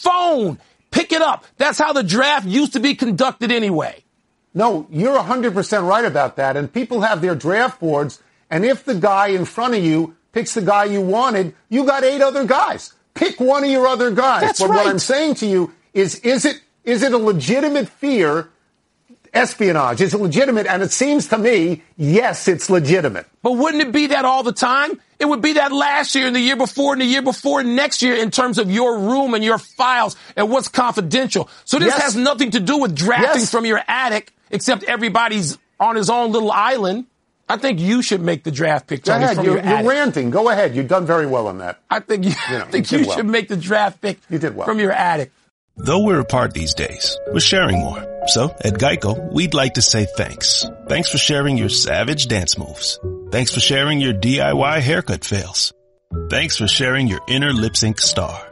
Phone. 0.00 0.58
Pick 0.90 1.12
it 1.12 1.22
up. 1.22 1.44
That's 1.56 1.78
how 1.78 1.92
the 1.92 2.02
draft 2.02 2.46
used 2.46 2.72
to 2.72 2.80
be 2.80 2.94
conducted 2.94 3.52
anyway. 3.52 4.02
No, 4.54 4.86
you're 4.90 5.16
100% 5.16 5.86
right 5.88 6.04
about 6.04 6.36
that. 6.36 6.56
And 6.56 6.72
people 6.72 7.02
have 7.02 7.20
their 7.20 7.34
draft 7.36 7.78
boards. 7.80 8.20
And 8.50 8.64
if 8.64 8.84
the 8.84 8.94
guy 8.96 9.28
in 9.28 9.44
front 9.44 9.74
of 9.74 9.84
you 9.84 10.16
picks 10.32 10.54
the 10.54 10.62
guy 10.62 10.84
you 10.86 11.00
wanted, 11.00 11.54
you 11.68 11.84
got 11.86 12.02
eight 12.02 12.20
other 12.20 12.44
guys. 12.44 12.92
Pick 13.14 13.38
one 13.38 13.62
of 13.62 13.70
your 13.70 13.86
other 13.86 14.10
guys. 14.10 14.40
That's 14.42 14.60
but 14.60 14.70
right. 14.70 14.76
what 14.84 14.86
I'm 14.88 14.98
saying 14.98 15.34
to 15.36 15.46
you 15.46 15.72
is, 15.94 16.16
is 16.20 16.44
it, 16.44 16.60
is 16.82 17.02
it 17.02 17.12
a 17.12 17.18
legitimate 17.18 17.88
fear? 17.88 18.48
Espionage. 19.32 20.00
Is 20.00 20.14
it 20.14 20.20
legitimate? 20.20 20.66
And 20.66 20.82
it 20.82 20.90
seems 20.92 21.28
to 21.28 21.38
me, 21.38 21.82
yes, 21.96 22.48
it's 22.48 22.68
legitimate. 22.68 23.26
But 23.42 23.52
wouldn't 23.52 23.82
it 23.82 23.92
be 23.92 24.08
that 24.08 24.24
all 24.24 24.42
the 24.42 24.52
time? 24.52 25.00
It 25.18 25.26
would 25.26 25.40
be 25.42 25.54
that 25.54 25.70
last 25.72 26.14
year 26.14 26.26
and 26.26 26.34
the 26.34 26.40
year 26.40 26.56
before 26.56 26.92
and 26.94 27.00
the 27.02 27.06
year 27.06 27.22
before 27.22 27.60
and 27.60 27.76
next 27.76 28.02
year 28.02 28.16
in 28.16 28.30
terms 28.30 28.58
of 28.58 28.70
your 28.70 28.98
room 28.98 29.34
and 29.34 29.44
your 29.44 29.58
files 29.58 30.16
and 30.36 30.50
what's 30.50 30.68
confidential. 30.68 31.48
So 31.64 31.78
this 31.78 31.88
Yes. 31.88 32.02
has 32.02 32.16
nothing 32.16 32.50
to 32.52 32.60
do 32.60 32.78
with 32.78 32.94
drafting 32.96 33.42
Yes. 33.42 33.50
from 33.50 33.66
your 33.66 33.80
attic, 33.86 34.32
except 34.50 34.82
everybody's 34.84 35.58
on 35.78 35.96
his 35.96 36.10
own 36.10 36.32
little 36.32 36.50
island. 36.50 37.06
I 37.48 37.56
think 37.56 37.80
you 37.80 38.00
should 38.00 38.20
make 38.22 38.44
the 38.44 38.50
draft 38.52 38.86
pick, 38.86 39.02
Go 39.04 39.12
ahead. 39.16 39.36
You're, 39.38 39.56
your 39.58 39.64
you're 39.64 39.82
ranting. 39.90 40.30
Go 40.30 40.48
ahead. 40.50 40.74
You've 40.76 40.86
done 40.88 41.04
very 41.04 41.26
well 41.26 41.48
on 41.48 41.58
that. 41.58 41.80
I 41.90 41.98
think 42.00 42.24
you, 42.24 42.30
You 42.50 42.58
know, 42.58 42.64
I 42.68 42.70
think 42.70 42.90
you 42.92 42.98
you 43.00 43.06
well. 43.08 43.16
should 43.16 43.26
make 43.26 43.48
the 43.48 43.56
draft 43.56 44.00
pick 44.00 44.20
You 44.30 44.38
did 44.38 44.54
well. 44.54 44.66
from 44.66 44.78
your 44.78 44.92
attic. 44.92 45.32
Though 45.76 46.04
we're 46.04 46.20
apart 46.20 46.52
these 46.52 46.74
days, 46.74 47.18
we're 47.32 47.40
sharing 47.40 47.78
more. 47.78 48.06
So 48.26 48.50
at 48.64 48.74
Geico, 48.74 49.32
we'd 49.32 49.54
like 49.54 49.74
to 49.74 49.82
say 49.82 50.06
thanks. 50.16 50.64
Thanks 50.88 51.10
for 51.10 51.18
sharing 51.18 51.56
your 51.56 51.68
savage 51.68 52.26
dance 52.26 52.58
moves. 52.58 52.98
Thanks 53.30 53.52
for 53.52 53.60
sharing 53.60 54.00
your 54.00 54.12
DIY 54.12 54.80
haircut 54.80 55.24
fails. 55.24 55.72
Thanks 56.28 56.56
for 56.56 56.68
sharing 56.68 57.06
your 57.08 57.20
inner 57.28 57.52
lip 57.52 57.76
sync 57.76 58.00
star. 58.00 58.46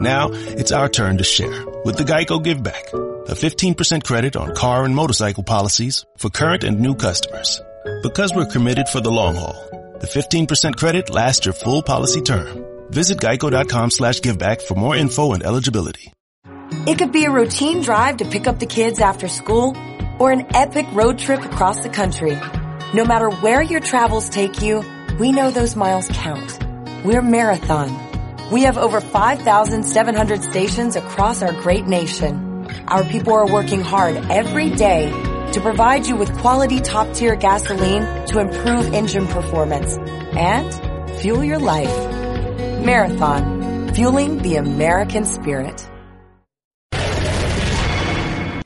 Now 0.00 0.30
it's 0.32 0.72
our 0.72 0.88
turn 0.88 1.18
to 1.18 1.24
share 1.24 1.66
with 1.84 1.98
the 1.98 2.04
Geico 2.04 2.42
Give 2.42 2.62
Back, 2.62 2.86
a 2.92 3.34
15% 3.34 4.04
credit 4.04 4.36
on 4.36 4.54
car 4.54 4.84
and 4.84 4.94
motorcycle 4.94 5.42
policies 5.42 6.06
for 6.16 6.30
current 6.30 6.64
and 6.64 6.80
new 6.80 6.94
customers. 6.94 7.60
Because 8.02 8.32
we're 8.34 8.46
committed 8.46 8.88
for 8.88 9.00
the 9.00 9.12
long 9.12 9.34
haul, 9.34 9.68
the 10.00 10.06
15% 10.06 10.76
credit 10.76 11.10
lasts 11.10 11.44
your 11.44 11.52
full 11.52 11.82
policy 11.82 12.22
term. 12.22 12.64
Visit 12.90 13.18
geico.com 13.18 13.90
slash 13.90 14.20
giveback 14.20 14.62
for 14.62 14.74
more 14.74 14.96
info 14.96 15.32
and 15.32 15.42
eligibility. 15.42 16.12
It 16.86 16.98
could 16.98 17.12
be 17.12 17.24
a 17.24 17.30
routine 17.30 17.82
drive 17.82 18.18
to 18.18 18.24
pick 18.24 18.46
up 18.46 18.58
the 18.58 18.66
kids 18.66 19.00
after 19.00 19.28
school 19.28 19.76
or 20.18 20.30
an 20.30 20.46
epic 20.54 20.86
road 20.92 21.18
trip 21.18 21.44
across 21.44 21.80
the 21.80 21.88
country. 21.88 22.38
No 22.94 23.04
matter 23.04 23.30
where 23.30 23.62
your 23.62 23.80
travels 23.80 24.28
take 24.28 24.62
you, 24.62 24.84
we 25.18 25.32
know 25.32 25.50
those 25.50 25.76
miles 25.76 26.08
count. 26.08 26.58
We're 27.04 27.22
Marathon. 27.22 28.50
We 28.50 28.62
have 28.62 28.78
over 28.78 29.00
5,700 29.00 30.42
stations 30.42 30.96
across 30.96 31.42
our 31.42 31.52
great 31.52 31.86
nation. 31.86 32.66
Our 32.88 33.04
people 33.04 33.32
are 33.32 33.50
working 33.50 33.80
hard 33.80 34.16
every 34.30 34.70
day 34.70 35.10
to 35.52 35.60
provide 35.60 36.06
you 36.06 36.16
with 36.16 36.36
quality 36.38 36.80
top 36.80 37.12
tier 37.14 37.34
gasoline 37.34 38.26
to 38.26 38.38
improve 38.38 38.94
engine 38.94 39.26
performance 39.26 39.96
and 39.96 41.18
fuel 41.18 41.42
your 41.42 41.58
life. 41.58 41.94
Marathon, 42.84 43.92
fueling 43.94 44.38
the 44.38 44.56
American 44.56 45.24
spirit. 45.24 45.89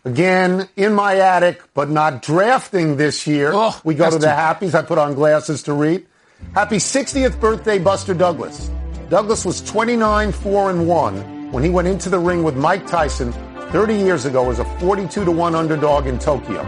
Again, 0.05 0.69
in 0.77 0.93
my 0.93 1.17
attic, 1.17 1.63
but 1.73 1.89
not 1.89 2.21
drafting 2.21 2.99
this 2.99 3.27
year. 3.27 3.53
Oh, 3.55 3.81
we 3.85 3.95
go 3.95 4.11
to 4.11 4.19
the. 4.19 4.27
Happies. 4.27 4.75
I 4.75 4.83
put 4.83 4.99
on 4.99 5.15
glasses 5.15 5.63
to 5.63 5.73
read. 5.73 6.07
Happy 6.53 6.77
60th 6.77 7.41
birthday, 7.41 7.79
Buster 7.79 8.13
Douglas. 8.13 8.71
Douglas 9.09 9.47
was 9.47 9.63
29, 9.63 10.33
4 10.33 10.71
and 10.71 10.87
1 10.87 11.53
when 11.53 11.65
he 11.65 11.71
went 11.71 11.89
into 11.89 12.11
the 12.11 12.19
ring 12.19 12.43
with 12.43 12.55
Mike 12.55 12.87
Tyson 12.87 13.33
30 13.71 13.95
years 13.95 14.27
ago 14.27 14.51
as 14.51 14.59
a 14.59 14.65
42 14.79 15.25
to 15.25 15.31
1 15.31 15.55
underdog 15.55 16.07
in 16.07 16.19
Tokyo. 16.19 16.63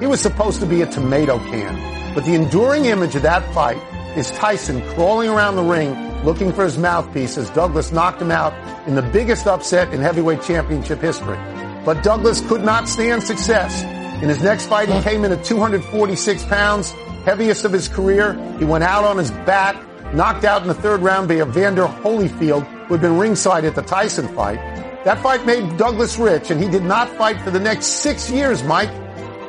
He 0.00 0.06
was 0.06 0.20
supposed 0.20 0.58
to 0.60 0.66
be 0.66 0.82
a 0.82 0.86
tomato 0.86 1.38
can, 1.38 2.14
but 2.14 2.24
the 2.24 2.34
enduring 2.34 2.86
image 2.86 3.14
of 3.14 3.22
that 3.22 3.54
fight 3.54 3.80
is 4.16 4.30
Tyson 4.32 4.82
crawling 4.94 5.28
around 5.28 5.54
the 5.56 5.62
ring 5.62 5.94
looking 6.24 6.52
for 6.52 6.64
his 6.64 6.76
mouthpiece 6.76 7.38
as 7.38 7.50
Douglas 7.50 7.92
knocked 7.92 8.20
him 8.20 8.30
out 8.30 8.52
in 8.88 8.94
the 8.94 9.02
biggest 9.02 9.46
upset 9.46 9.92
in 9.94 10.00
heavyweight 10.00 10.42
championship 10.42 11.00
history. 11.00 11.38
But 11.84 12.02
Douglas 12.02 12.40
could 12.48 12.62
not 12.62 12.88
stand 12.88 13.22
success. 13.22 13.82
In 14.22 14.28
his 14.28 14.42
next 14.42 14.66
fight, 14.66 14.88
he 14.88 15.00
came 15.00 15.24
in 15.24 15.32
at 15.32 15.44
246 15.44 16.44
pounds, 16.44 16.90
heaviest 17.24 17.64
of 17.64 17.72
his 17.72 17.88
career. 17.88 18.34
He 18.58 18.64
went 18.64 18.84
out 18.84 19.04
on 19.04 19.16
his 19.16 19.30
back, 19.30 19.76
knocked 20.14 20.44
out 20.44 20.62
in 20.62 20.68
the 20.68 20.74
third 20.74 21.00
round 21.00 21.28
by 21.28 21.40
Evander 21.40 21.86
Holyfield, 21.86 22.66
who 22.86 22.94
had 22.94 23.00
been 23.00 23.16
ringside 23.16 23.64
at 23.64 23.74
the 23.74 23.82
Tyson 23.82 24.28
fight. 24.34 24.58
That 25.04 25.22
fight 25.22 25.46
made 25.46 25.78
Douglas 25.78 26.18
rich, 26.18 26.50
and 26.50 26.62
he 26.62 26.68
did 26.68 26.82
not 26.82 27.08
fight 27.16 27.40
for 27.40 27.50
the 27.50 27.60
next 27.60 27.86
six 27.86 28.30
years, 28.30 28.62
Mike. 28.62 28.90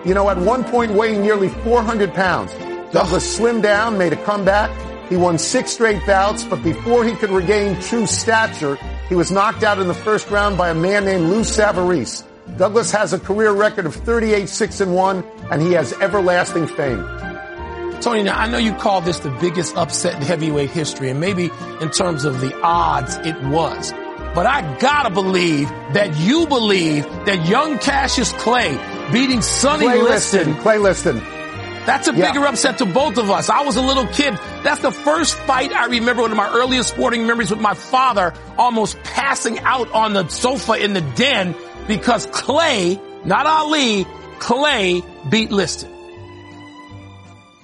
You 0.06 0.14
know, 0.14 0.30
at 0.30 0.38
one 0.38 0.64
point 0.64 0.94
weighing 0.94 1.22
nearly 1.22 1.50
400 1.50 2.14
pounds. 2.14 2.54
Douglas 2.94 3.38
slimmed 3.38 3.62
down, 3.62 3.98
made 3.98 4.14
a 4.14 4.24
comeback. 4.24 4.72
He 5.10 5.18
won 5.18 5.38
six 5.38 5.74
straight 5.74 6.06
bouts, 6.06 6.46
but 6.46 6.64
before 6.64 7.04
he 7.04 7.14
could 7.16 7.32
regain 7.32 7.78
true 7.82 8.06
stature, 8.06 8.78
he 9.12 9.16
was 9.16 9.30
knocked 9.30 9.62
out 9.62 9.78
in 9.78 9.90
the 9.90 9.94
first 9.94 10.30
round 10.30 10.58
by 10.58 10.70
a 10.70 10.74
man 10.74 11.04
named 11.04 11.26
Lou 11.26 11.42
Savarese. 11.42 12.24
Douglas 12.56 12.92
has 12.92 13.12
a 13.12 13.20
career 13.20 13.52
record 13.52 13.86
of 13.86 13.94
38 13.94 14.48
6 14.48 14.80
and 14.80 14.96
1, 14.96 15.24
and 15.52 15.62
he 15.62 15.74
has 15.74 15.92
everlasting 16.00 16.66
fame. 16.66 17.04
Tony, 18.00 18.24
now 18.24 18.40
I 18.40 18.48
know 18.48 18.58
you 18.58 18.74
call 18.74 19.02
this 19.02 19.20
the 19.20 19.30
biggest 19.42 19.76
upset 19.76 20.16
in 20.16 20.22
heavyweight 20.22 20.70
history, 20.70 21.10
and 21.10 21.20
maybe 21.20 21.52
in 21.82 21.90
terms 21.90 22.24
of 22.24 22.40
the 22.40 22.58
odds, 22.62 23.18
it 23.18 23.36
was. 23.44 23.92
But 24.34 24.46
I 24.46 24.78
gotta 24.80 25.10
believe 25.10 25.68
that 25.92 26.16
you 26.18 26.48
believe 26.48 27.04
that 27.26 27.46
young 27.46 27.80
Cassius 27.80 28.32
Clay 28.32 28.80
beating 29.12 29.42
Sonny 29.42 29.88
Clay 29.88 30.02
Liston, 30.02 30.46
Liston, 30.48 30.62
Clay 30.62 30.78
Liston. 30.78 31.41
That's 31.86 32.08
a 32.08 32.14
Yeah. 32.14 32.32
bigger 32.32 32.46
upset 32.46 32.78
to 32.80 32.86
both 32.86 33.18
of 33.18 33.32
us. 33.32 33.50
I 33.50 33.62
was 33.64 33.76
a 33.76 33.82
little 33.82 34.06
kid. 34.08 34.38
That's 34.64 34.82
the 34.82 34.92
first 34.92 35.34
fight 35.36 35.74
I 35.74 35.86
remember 35.86 36.22
one 36.22 36.32
of 36.32 36.38
my 36.38 36.50
earliest 36.50 36.90
sporting 36.90 37.26
memories 37.26 37.50
with 37.50 37.60
my 37.60 37.74
father 37.74 38.34
almost 38.58 39.02
passing 39.04 39.60
out 39.60 39.92
on 39.94 40.14
the 40.14 40.28
sofa 40.28 40.74
in 40.74 40.94
the 40.94 41.02
den 41.02 41.56
because 41.88 42.28
Clay, 42.28 43.00
not 43.26 43.46
Ali, 43.48 44.06
Clay 44.40 45.02
beat 45.30 45.52
Liston. 45.52 45.90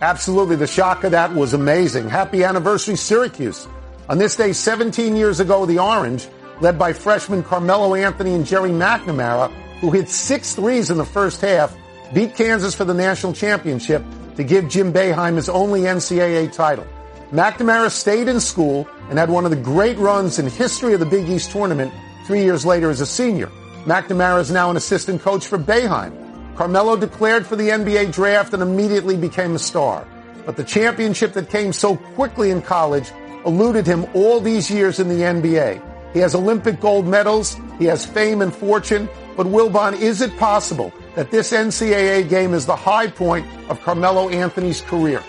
Absolutely. 0.01 0.55
The 0.55 0.67
shock 0.67 1.03
of 1.03 1.11
that 1.11 1.33
was 1.33 1.53
amazing. 1.53 2.09
Happy 2.09 2.43
anniversary, 2.43 2.95
Syracuse. 2.95 3.67
On 4.09 4.17
this 4.17 4.35
day, 4.35 4.53
17 4.53 5.15
years 5.15 5.39
ago, 5.39 5.65
the 5.65 5.79
Orange 5.79 6.27
led 6.61 6.77
by 6.79 6.93
freshmen 6.93 7.43
Carmelo 7.43 7.93
Anthony 7.95 8.33
and 8.33 8.45
Gerry 8.45 8.69
McNamara, 8.69 9.51
who 9.79 9.91
hit 9.91 10.09
six 10.09 10.53
threes 10.55 10.89
in 10.89 10.97
the 10.97 11.05
first 11.05 11.41
half, 11.41 11.75
beat 12.13 12.35
Kansas 12.35 12.75
for 12.75 12.85
the 12.85 12.93
national 12.93 13.33
championship 13.33 14.03
to 14.35 14.43
give 14.43 14.69
Jim 14.69 14.93
Boeheim 14.93 15.35
his 15.35 15.49
only 15.49 15.81
NCAA 15.81 16.51
title. 16.51 16.87
McNamara 17.31 17.91
stayed 17.91 18.27
in 18.27 18.39
school 18.39 18.87
and 19.09 19.19
had 19.19 19.29
one 19.29 19.43
of 19.43 19.51
the 19.51 19.57
great 19.57 19.97
runs 19.97 20.39
in 20.39 20.47
history 20.47 20.93
of 20.93 20.99
the 20.99 21.05
Big 21.05 21.27
East 21.27 21.51
tournament 21.51 21.93
three 22.25 22.43
years 22.43 22.65
later 22.65 22.89
as 22.89 23.01
a 23.01 23.05
senior. 23.05 23.51
McNamara 23.83 24.39
is 24.39 24.51
now 24.51 24.69
an 24.69 24.77
assistant 24.77 25.21
coach 25.21 25.47
for 25.47 25.57
Boeheim. 25.57 26.55
Carmelo 26.55 26.95
declared 26.95 27.45
for 27.45 27.55
the 27.55 27.69
NBA 27.69 28.13
draft 28.13 28.53
and 28.53 28.63
immediately 28.63 29.17
became 29.17 29.55
a 29.55 29.59
star. 29.59 30.07
But 30.45 30.55
the 30.55 30.63
championship 30.63 31.33
that 31.33 31.49
came 31.49 31.73
so 31.73 31.97
quickly 31.97 32.51
in 32.51 32.61
college 32.61 33.11
eluded 33.45 33.85
him 33.85 34.05
all 34.13 34.39
these 34.39 34.71
years 34.71 34.99
in 34.99 35.09
the 35.09 35.21
NBA. 35.21 36.13
He 36.13 36.19
has 36.19 36.33
Olympic 36.33 36.79
gold 36.79 37.05
medals, 37.05 37.57
he 37.77 37.85
has 37.85 38.05
fame 38.05 38.41
and 38.41 38.53
fortune, 38.53 39.09
but 39.35 39.45
Wilbon, 39.45 39.99
is 39.99 40.21
it 40.21 40.35
possible 40.37 40.91
that 41.17 41.31
this 41.31 41.51
NCAA 41.51 42.29
game 42.29 42.53
is 42.53 42.67
the 42.67 42.75
high 42.75 43.07
point 43.07 43.47
of 43.69 43.81
Carmelo 43.81 44.29
Anthony's 44.29 44.81
career? 44.81 45.23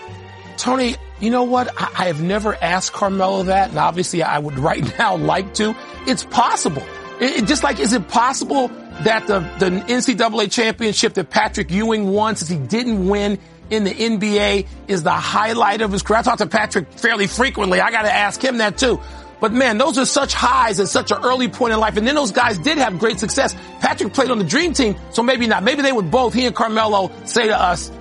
Tony, 0.55 0.95
you 1.19 1.31
know 1.31 1.45
what? 1.45 1.67
I, 1.75 2.03
I 2.03 2.05
have 2.05 2.21
never 2.21 2.55
asked 2.61 2.93
Carmelo 2.93 3.41
that, 3.43 3.69
and 3.69 3.79
obviously 3.79 4.21
I 4.21 4.37
would 4.37 4.59
right 4.59 4.97
now 4.99 5.17
like 5.17 5.55
to. 5.55 5.75
It's 6.05 6.23
possible. 6.23 6.83
It, 7.19 7.41
it, 7.41 7.47
just 7.47 7.63
like, 7.63 7.79
is 7.79 7.93
it 7.93 8.07
possible 8.07 8.67
that 9.01 9.25
the, 9.25 9.39
the 9.57 9.71
NCAA 9.71 10.51
championship 10.51 11.15
that 11.15 11.31
Patrick 11.31 11.71
Ewing 11.71 12.11
won, 12.11 12.35
since 12.35 12.51
he 12.51 12.59
didn't 12.59 13.07
win 13.07 13.39
in 13.71 13.83
the 13.83 13.91
NBA, 13.91 14.67
is 14.87 15.01
the 15.01 15.09
highlight 15.09 15.81
of 15.81 15.91
his 15.91 16.03
career? 16.03 16.19
I 16.19 16.21
talk 16.21 16.37
to 16.37 16.45
Patrick 16.45 16.91
fairly 16.91 17.25
frequently. 17.25 17.81
I 17.81 17.89
got 17.89 18.03
to 18.03 18.13
ask 18.13 18.43
him 18.43 18.59
that 18.59 18.77
too. 18.77 19.01
But 19.39 19.53
man, 19.53 19.77
those 19.77 19.97
are 19.97 20.05
such 20.05 20.33
highs 20.33 20.79
at 20.79 20.89
such 20.89 21.11
an 21.11 21.23
early 21.23 21.47
point 21.47 21.73
in 21.73 21.79
life. 21.79 21.95
And 21.97 22.05
then 22.05 22.15
those 22.15 22.31
guys 22.31 22.57
did 22.57 22.77
have 22.77 22.99
great 22.99 23.19
success. 23.19 23.55
Patrick 23.79 24.13
played 24.13 24.31
on 24.31 24.37
the 24.37 24.43
dream 24.43 24.73
team, 24.73 24.95
so 25.11 25.23
maybe 25.23 25.47
not. 25.47 25.63
Maybe 25.63 25.81
they 25.81 25.91
would 25.91 26.11
both, 26.11 26.33
he 26.33 26.45
and 26.45 26.55
Carmelo, 26.55 27.11
say 27.25 27.47
to 27.47 27.57
us, 27.57 27.91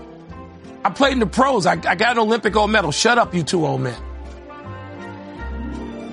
I 0.84 0.90
played 0.90 1.12
in 1.12 1.20
the 1.20 1.26
pros. 1.26 1.66
I, 1.66 1.72
I 1.72 1.94
got 1.94 2.12
an 2.12 2.18
Olympic 2.18 2.52
gold 2.52 2.70
medal. 2.70 2.90
Shut 2.90 3.18
up, 3.18 3.34
you 3.34 3.42
two 3.42 3.66
old 3.66 3.80
men. 3.80 4.00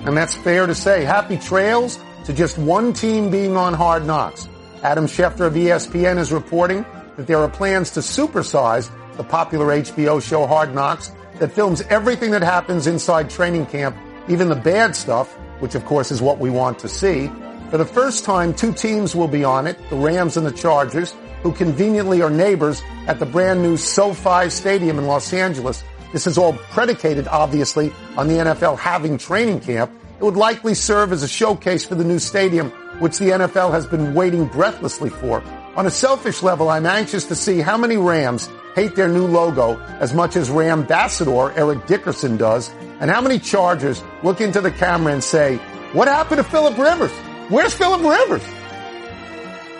And 0.06 0.16
that's 0.16 0.34
fair 0.34 0.66
to 0.66 0.74
say. 0.74 1.04
Happy 1.04 1.36
trails 1.36 1.98
to 2.24 2.32
just 2.32 2.58
one 2.58 2.92
team 2.92 3.30
being 3.30 3.56
on 3.56 3.74
hard 3.74 4.06
knocks. 4.06 4.48
Adam 4.82 5.06
Schefter 5.06 5.46
of 5.46 5.54
ESPN 5.54 6.18
is 6.18 6.32
reporting 6.32 6.84
that 7.16 7.26
there 7.26 7.38
are 7.38 7.48
plans 7.48 7.90
to 7.92 8.00
supersize 8.00 8.90
the 9.16 9.24
popular 9.24 9.66
HBO 9.66 10.22
show 10.22 10.46
Hard 10.46 10.74
Knocks 10.74 11.10
that 11.38 11.52
films 11.52 11.80
everything 11.82 12.30
that 12.32 12.42
happens 12.42 12.86
inside 12.86 13.30
training 13.30 13.66
camp 13.66 13.96
even 14.28 14.48
the 14.48 14.56
bad 14.56 14.96
stuff, 14.96 15.32
which 15.60 15.74
of 15.74 15.84
course 15.84 16.10
is 16.10 16.20
what 16.20 16.38
we 16.38 16.50
want 16.50 16.78
to 16.80 16.88
see. 16.88 17.30
For 17.70 17.78
the 17.78 17.84
first 17.84 18.24
time, 18.24 18.54
two 18.54 18.72
teams 18.72 19.14
will 19.14 19.28
be 19.28 19.44
on 19.44 19.66
it, 19.66 19.76
the 19.90 19.96
Rams 19.96 20.36
and 20.36 20.46
the 20.46 20.52
Chargers, 20.52 21.14
who 21.42 21.52
conveniently 21.52 22.22
are 22.22 22.30
neighbors 22.30 22.82
at 23.06 23.18
the 23.18 23.26
brand 23.26 23.62
new 23.62 23.76
SoFi 23.76 24.50
Stadium 24.50 24.98
in 24.98 25.06
Los 25.06 25.32
Angeles. 25.32 25.82
This 26.12 26.26
is 26.26 26.38
all 26.38 26.54
predicated, 26.70 27.28
obviously, 27.28 27.92
on 28.16 28.28
the 28.28 28.34
NFL 28.34 28.78
having 28.78 29.18
training 29.18 29.60
camp. 29.60 29.90
It 30.18 30.24
would 30.24 30.36
likely 30.36 30.74
serve 30.74 31.12
as 31.12 31.22
a 31.22 31.28
showcase 31.28 31.84
for 31.84 31.94
the 31.94 32.04
new 32.04 32.18
stadium, 32.18 32.70
which 33.00 33.18
the 33.18 33.30
NFL 33.30 33.72
has 33.72 33.86
been 33.86 34.14
waiting 34.14 34.46
breathlessly 34.46 35.10
for. 35.10 35.42
On 35.76 35.84
a 35.86 35.90
selfish 35.90 36.42
level, 36.42 36.70
I'm 36.70 36.86
anxious 36.86 37.24
to 37.26 37.34
see 37.34 37.60
how 37.60 37.76
many 37.76 37.96
Rams 37.98 38.48
hate 38.74 38.96
their 38.96 39.08
new 39.08 39.26
logo 39.26 39.78
as 40.00 40.14
much 40.14 40.36
as 40.36 40.50
Ram 40.50 40.80
ambassador 40.80 41.52
Eric 41.52 41.86
Dickerson 41.86 42.36
does, 42.36 42.70
and 43.00 43.10
how 43.10 43.20
many 43.20 43.38
Chargers 43.38 44.02
look 44.22 44.40
into 44.40 44.60
the 44.60 44.70
camera 44.70 45.12
and 45.12 45.22
say, 45.22 45.56
what 45.92 46.08
happened 46.08 46.38
to 46.38 46.44
Philip 46.44 46.76
Rivers? 46.78 47.12
Where's 47.48 47.74
Philip 47.74 48.02
Rivers? 48.02 48.42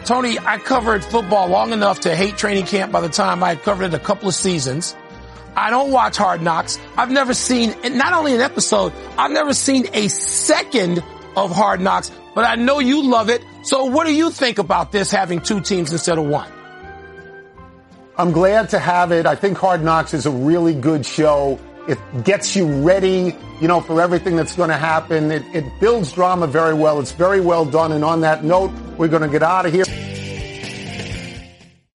Tony, 0.04 0.38
I 0.38 0.58
covered 0.58 1.04
football 1.04 1.49
long 1.49 1.73
enough 1.73 2.00
to 2.00 2.14
hate 2.14 2.37
training 2.37 2.66
camp 2.66 2.92
by 2.92 3.00
the 3.00 3.08
time 3.08 3.42
I 3.42 3.50
had 3.50 3.62
covered 3.62 3.87
it 3.87 3.94
a 3.94 3.99
couple 3.99 4.28
of 4.28 4.35
seasons. 4.35 4.94
I 5.56 5.71
don't 5.71 5.91
watch 5.91 6.17
Hard 6.17 6.43
Knocks. 6.43 6.78
I've 6.97 7.10
never 7.10 7.34
seen, 7.34 7.75
not 7.97 8.12
only 8.12 8.34
an 8.34 8.41
episode, 8.41 8.93
I've 9.19 9.32
never 9.32 9.54
seen 9.54 9.86
a 9.95 10.06
second 10.08 11.02
of 11.34 11.50
Hard 11.50 11.80
Knocks, 11.80 12.10
but 12.34 12.45
I 12.45 12.54
know 12.54 12.78
you 12.78 13.10
love 13.10 13.30
it. 13.30 13.43
So 13.62 13.86
what 13.86 14.06
do 14.06 14.14
you 14.14 14.30
think 14.30 14.58
about 14.58 14.93
this 14.93 15.10
having 15.10 15.41
two 15.41 15.60
teams 15.60 15.91
instead 15.91 16.19
of 16.19 16.26
one? 16.26 16.50
I'm 18.17 18.32
glad 18.32 18.71
to 18.71 18.78
have 18.78 19.12
it. 19.12 19.26
I 19.26 19.34
think 19.34 19.58
Hard 19.58 19.82
Knocks 19.82 20.14
is 20.14 20.26
a 20.26 20.30
really 20.30 20.75
good 20.75 21.04
show. 21.04 21.58
It 21.88 21.99
gets 22.25 22.56
you 22.56 22.66
ready, 22.82 23.36
you 23.60 23.68
know, 23.68 23.80
for 23.80 24.00
everything 24.00 24.36
that's 24.36 24.56
going 24.56 24.70
to 24.70 24.76
happen. 24.76 25.30
It, 25.30 25.44
it 25.54 25.64
builds 25.80 26.12
drama 26.12 26.46
very 26.46 26.75
well. 26.75 27.00
It's 27.00 27.12
very 27.12 27.40
well 27.40 27.64
done. 27.64 27.92
And 27.92 28.04
on 28.04 28.22
that 28.22 28.44
note, 28.44 28.70
we're 28.99 29.08
going 29.08 29.22
to 29.22 29.28
get 29.28 29.42
out 29.42 29.66
of 29.66 29.72
here. 29.72 29.84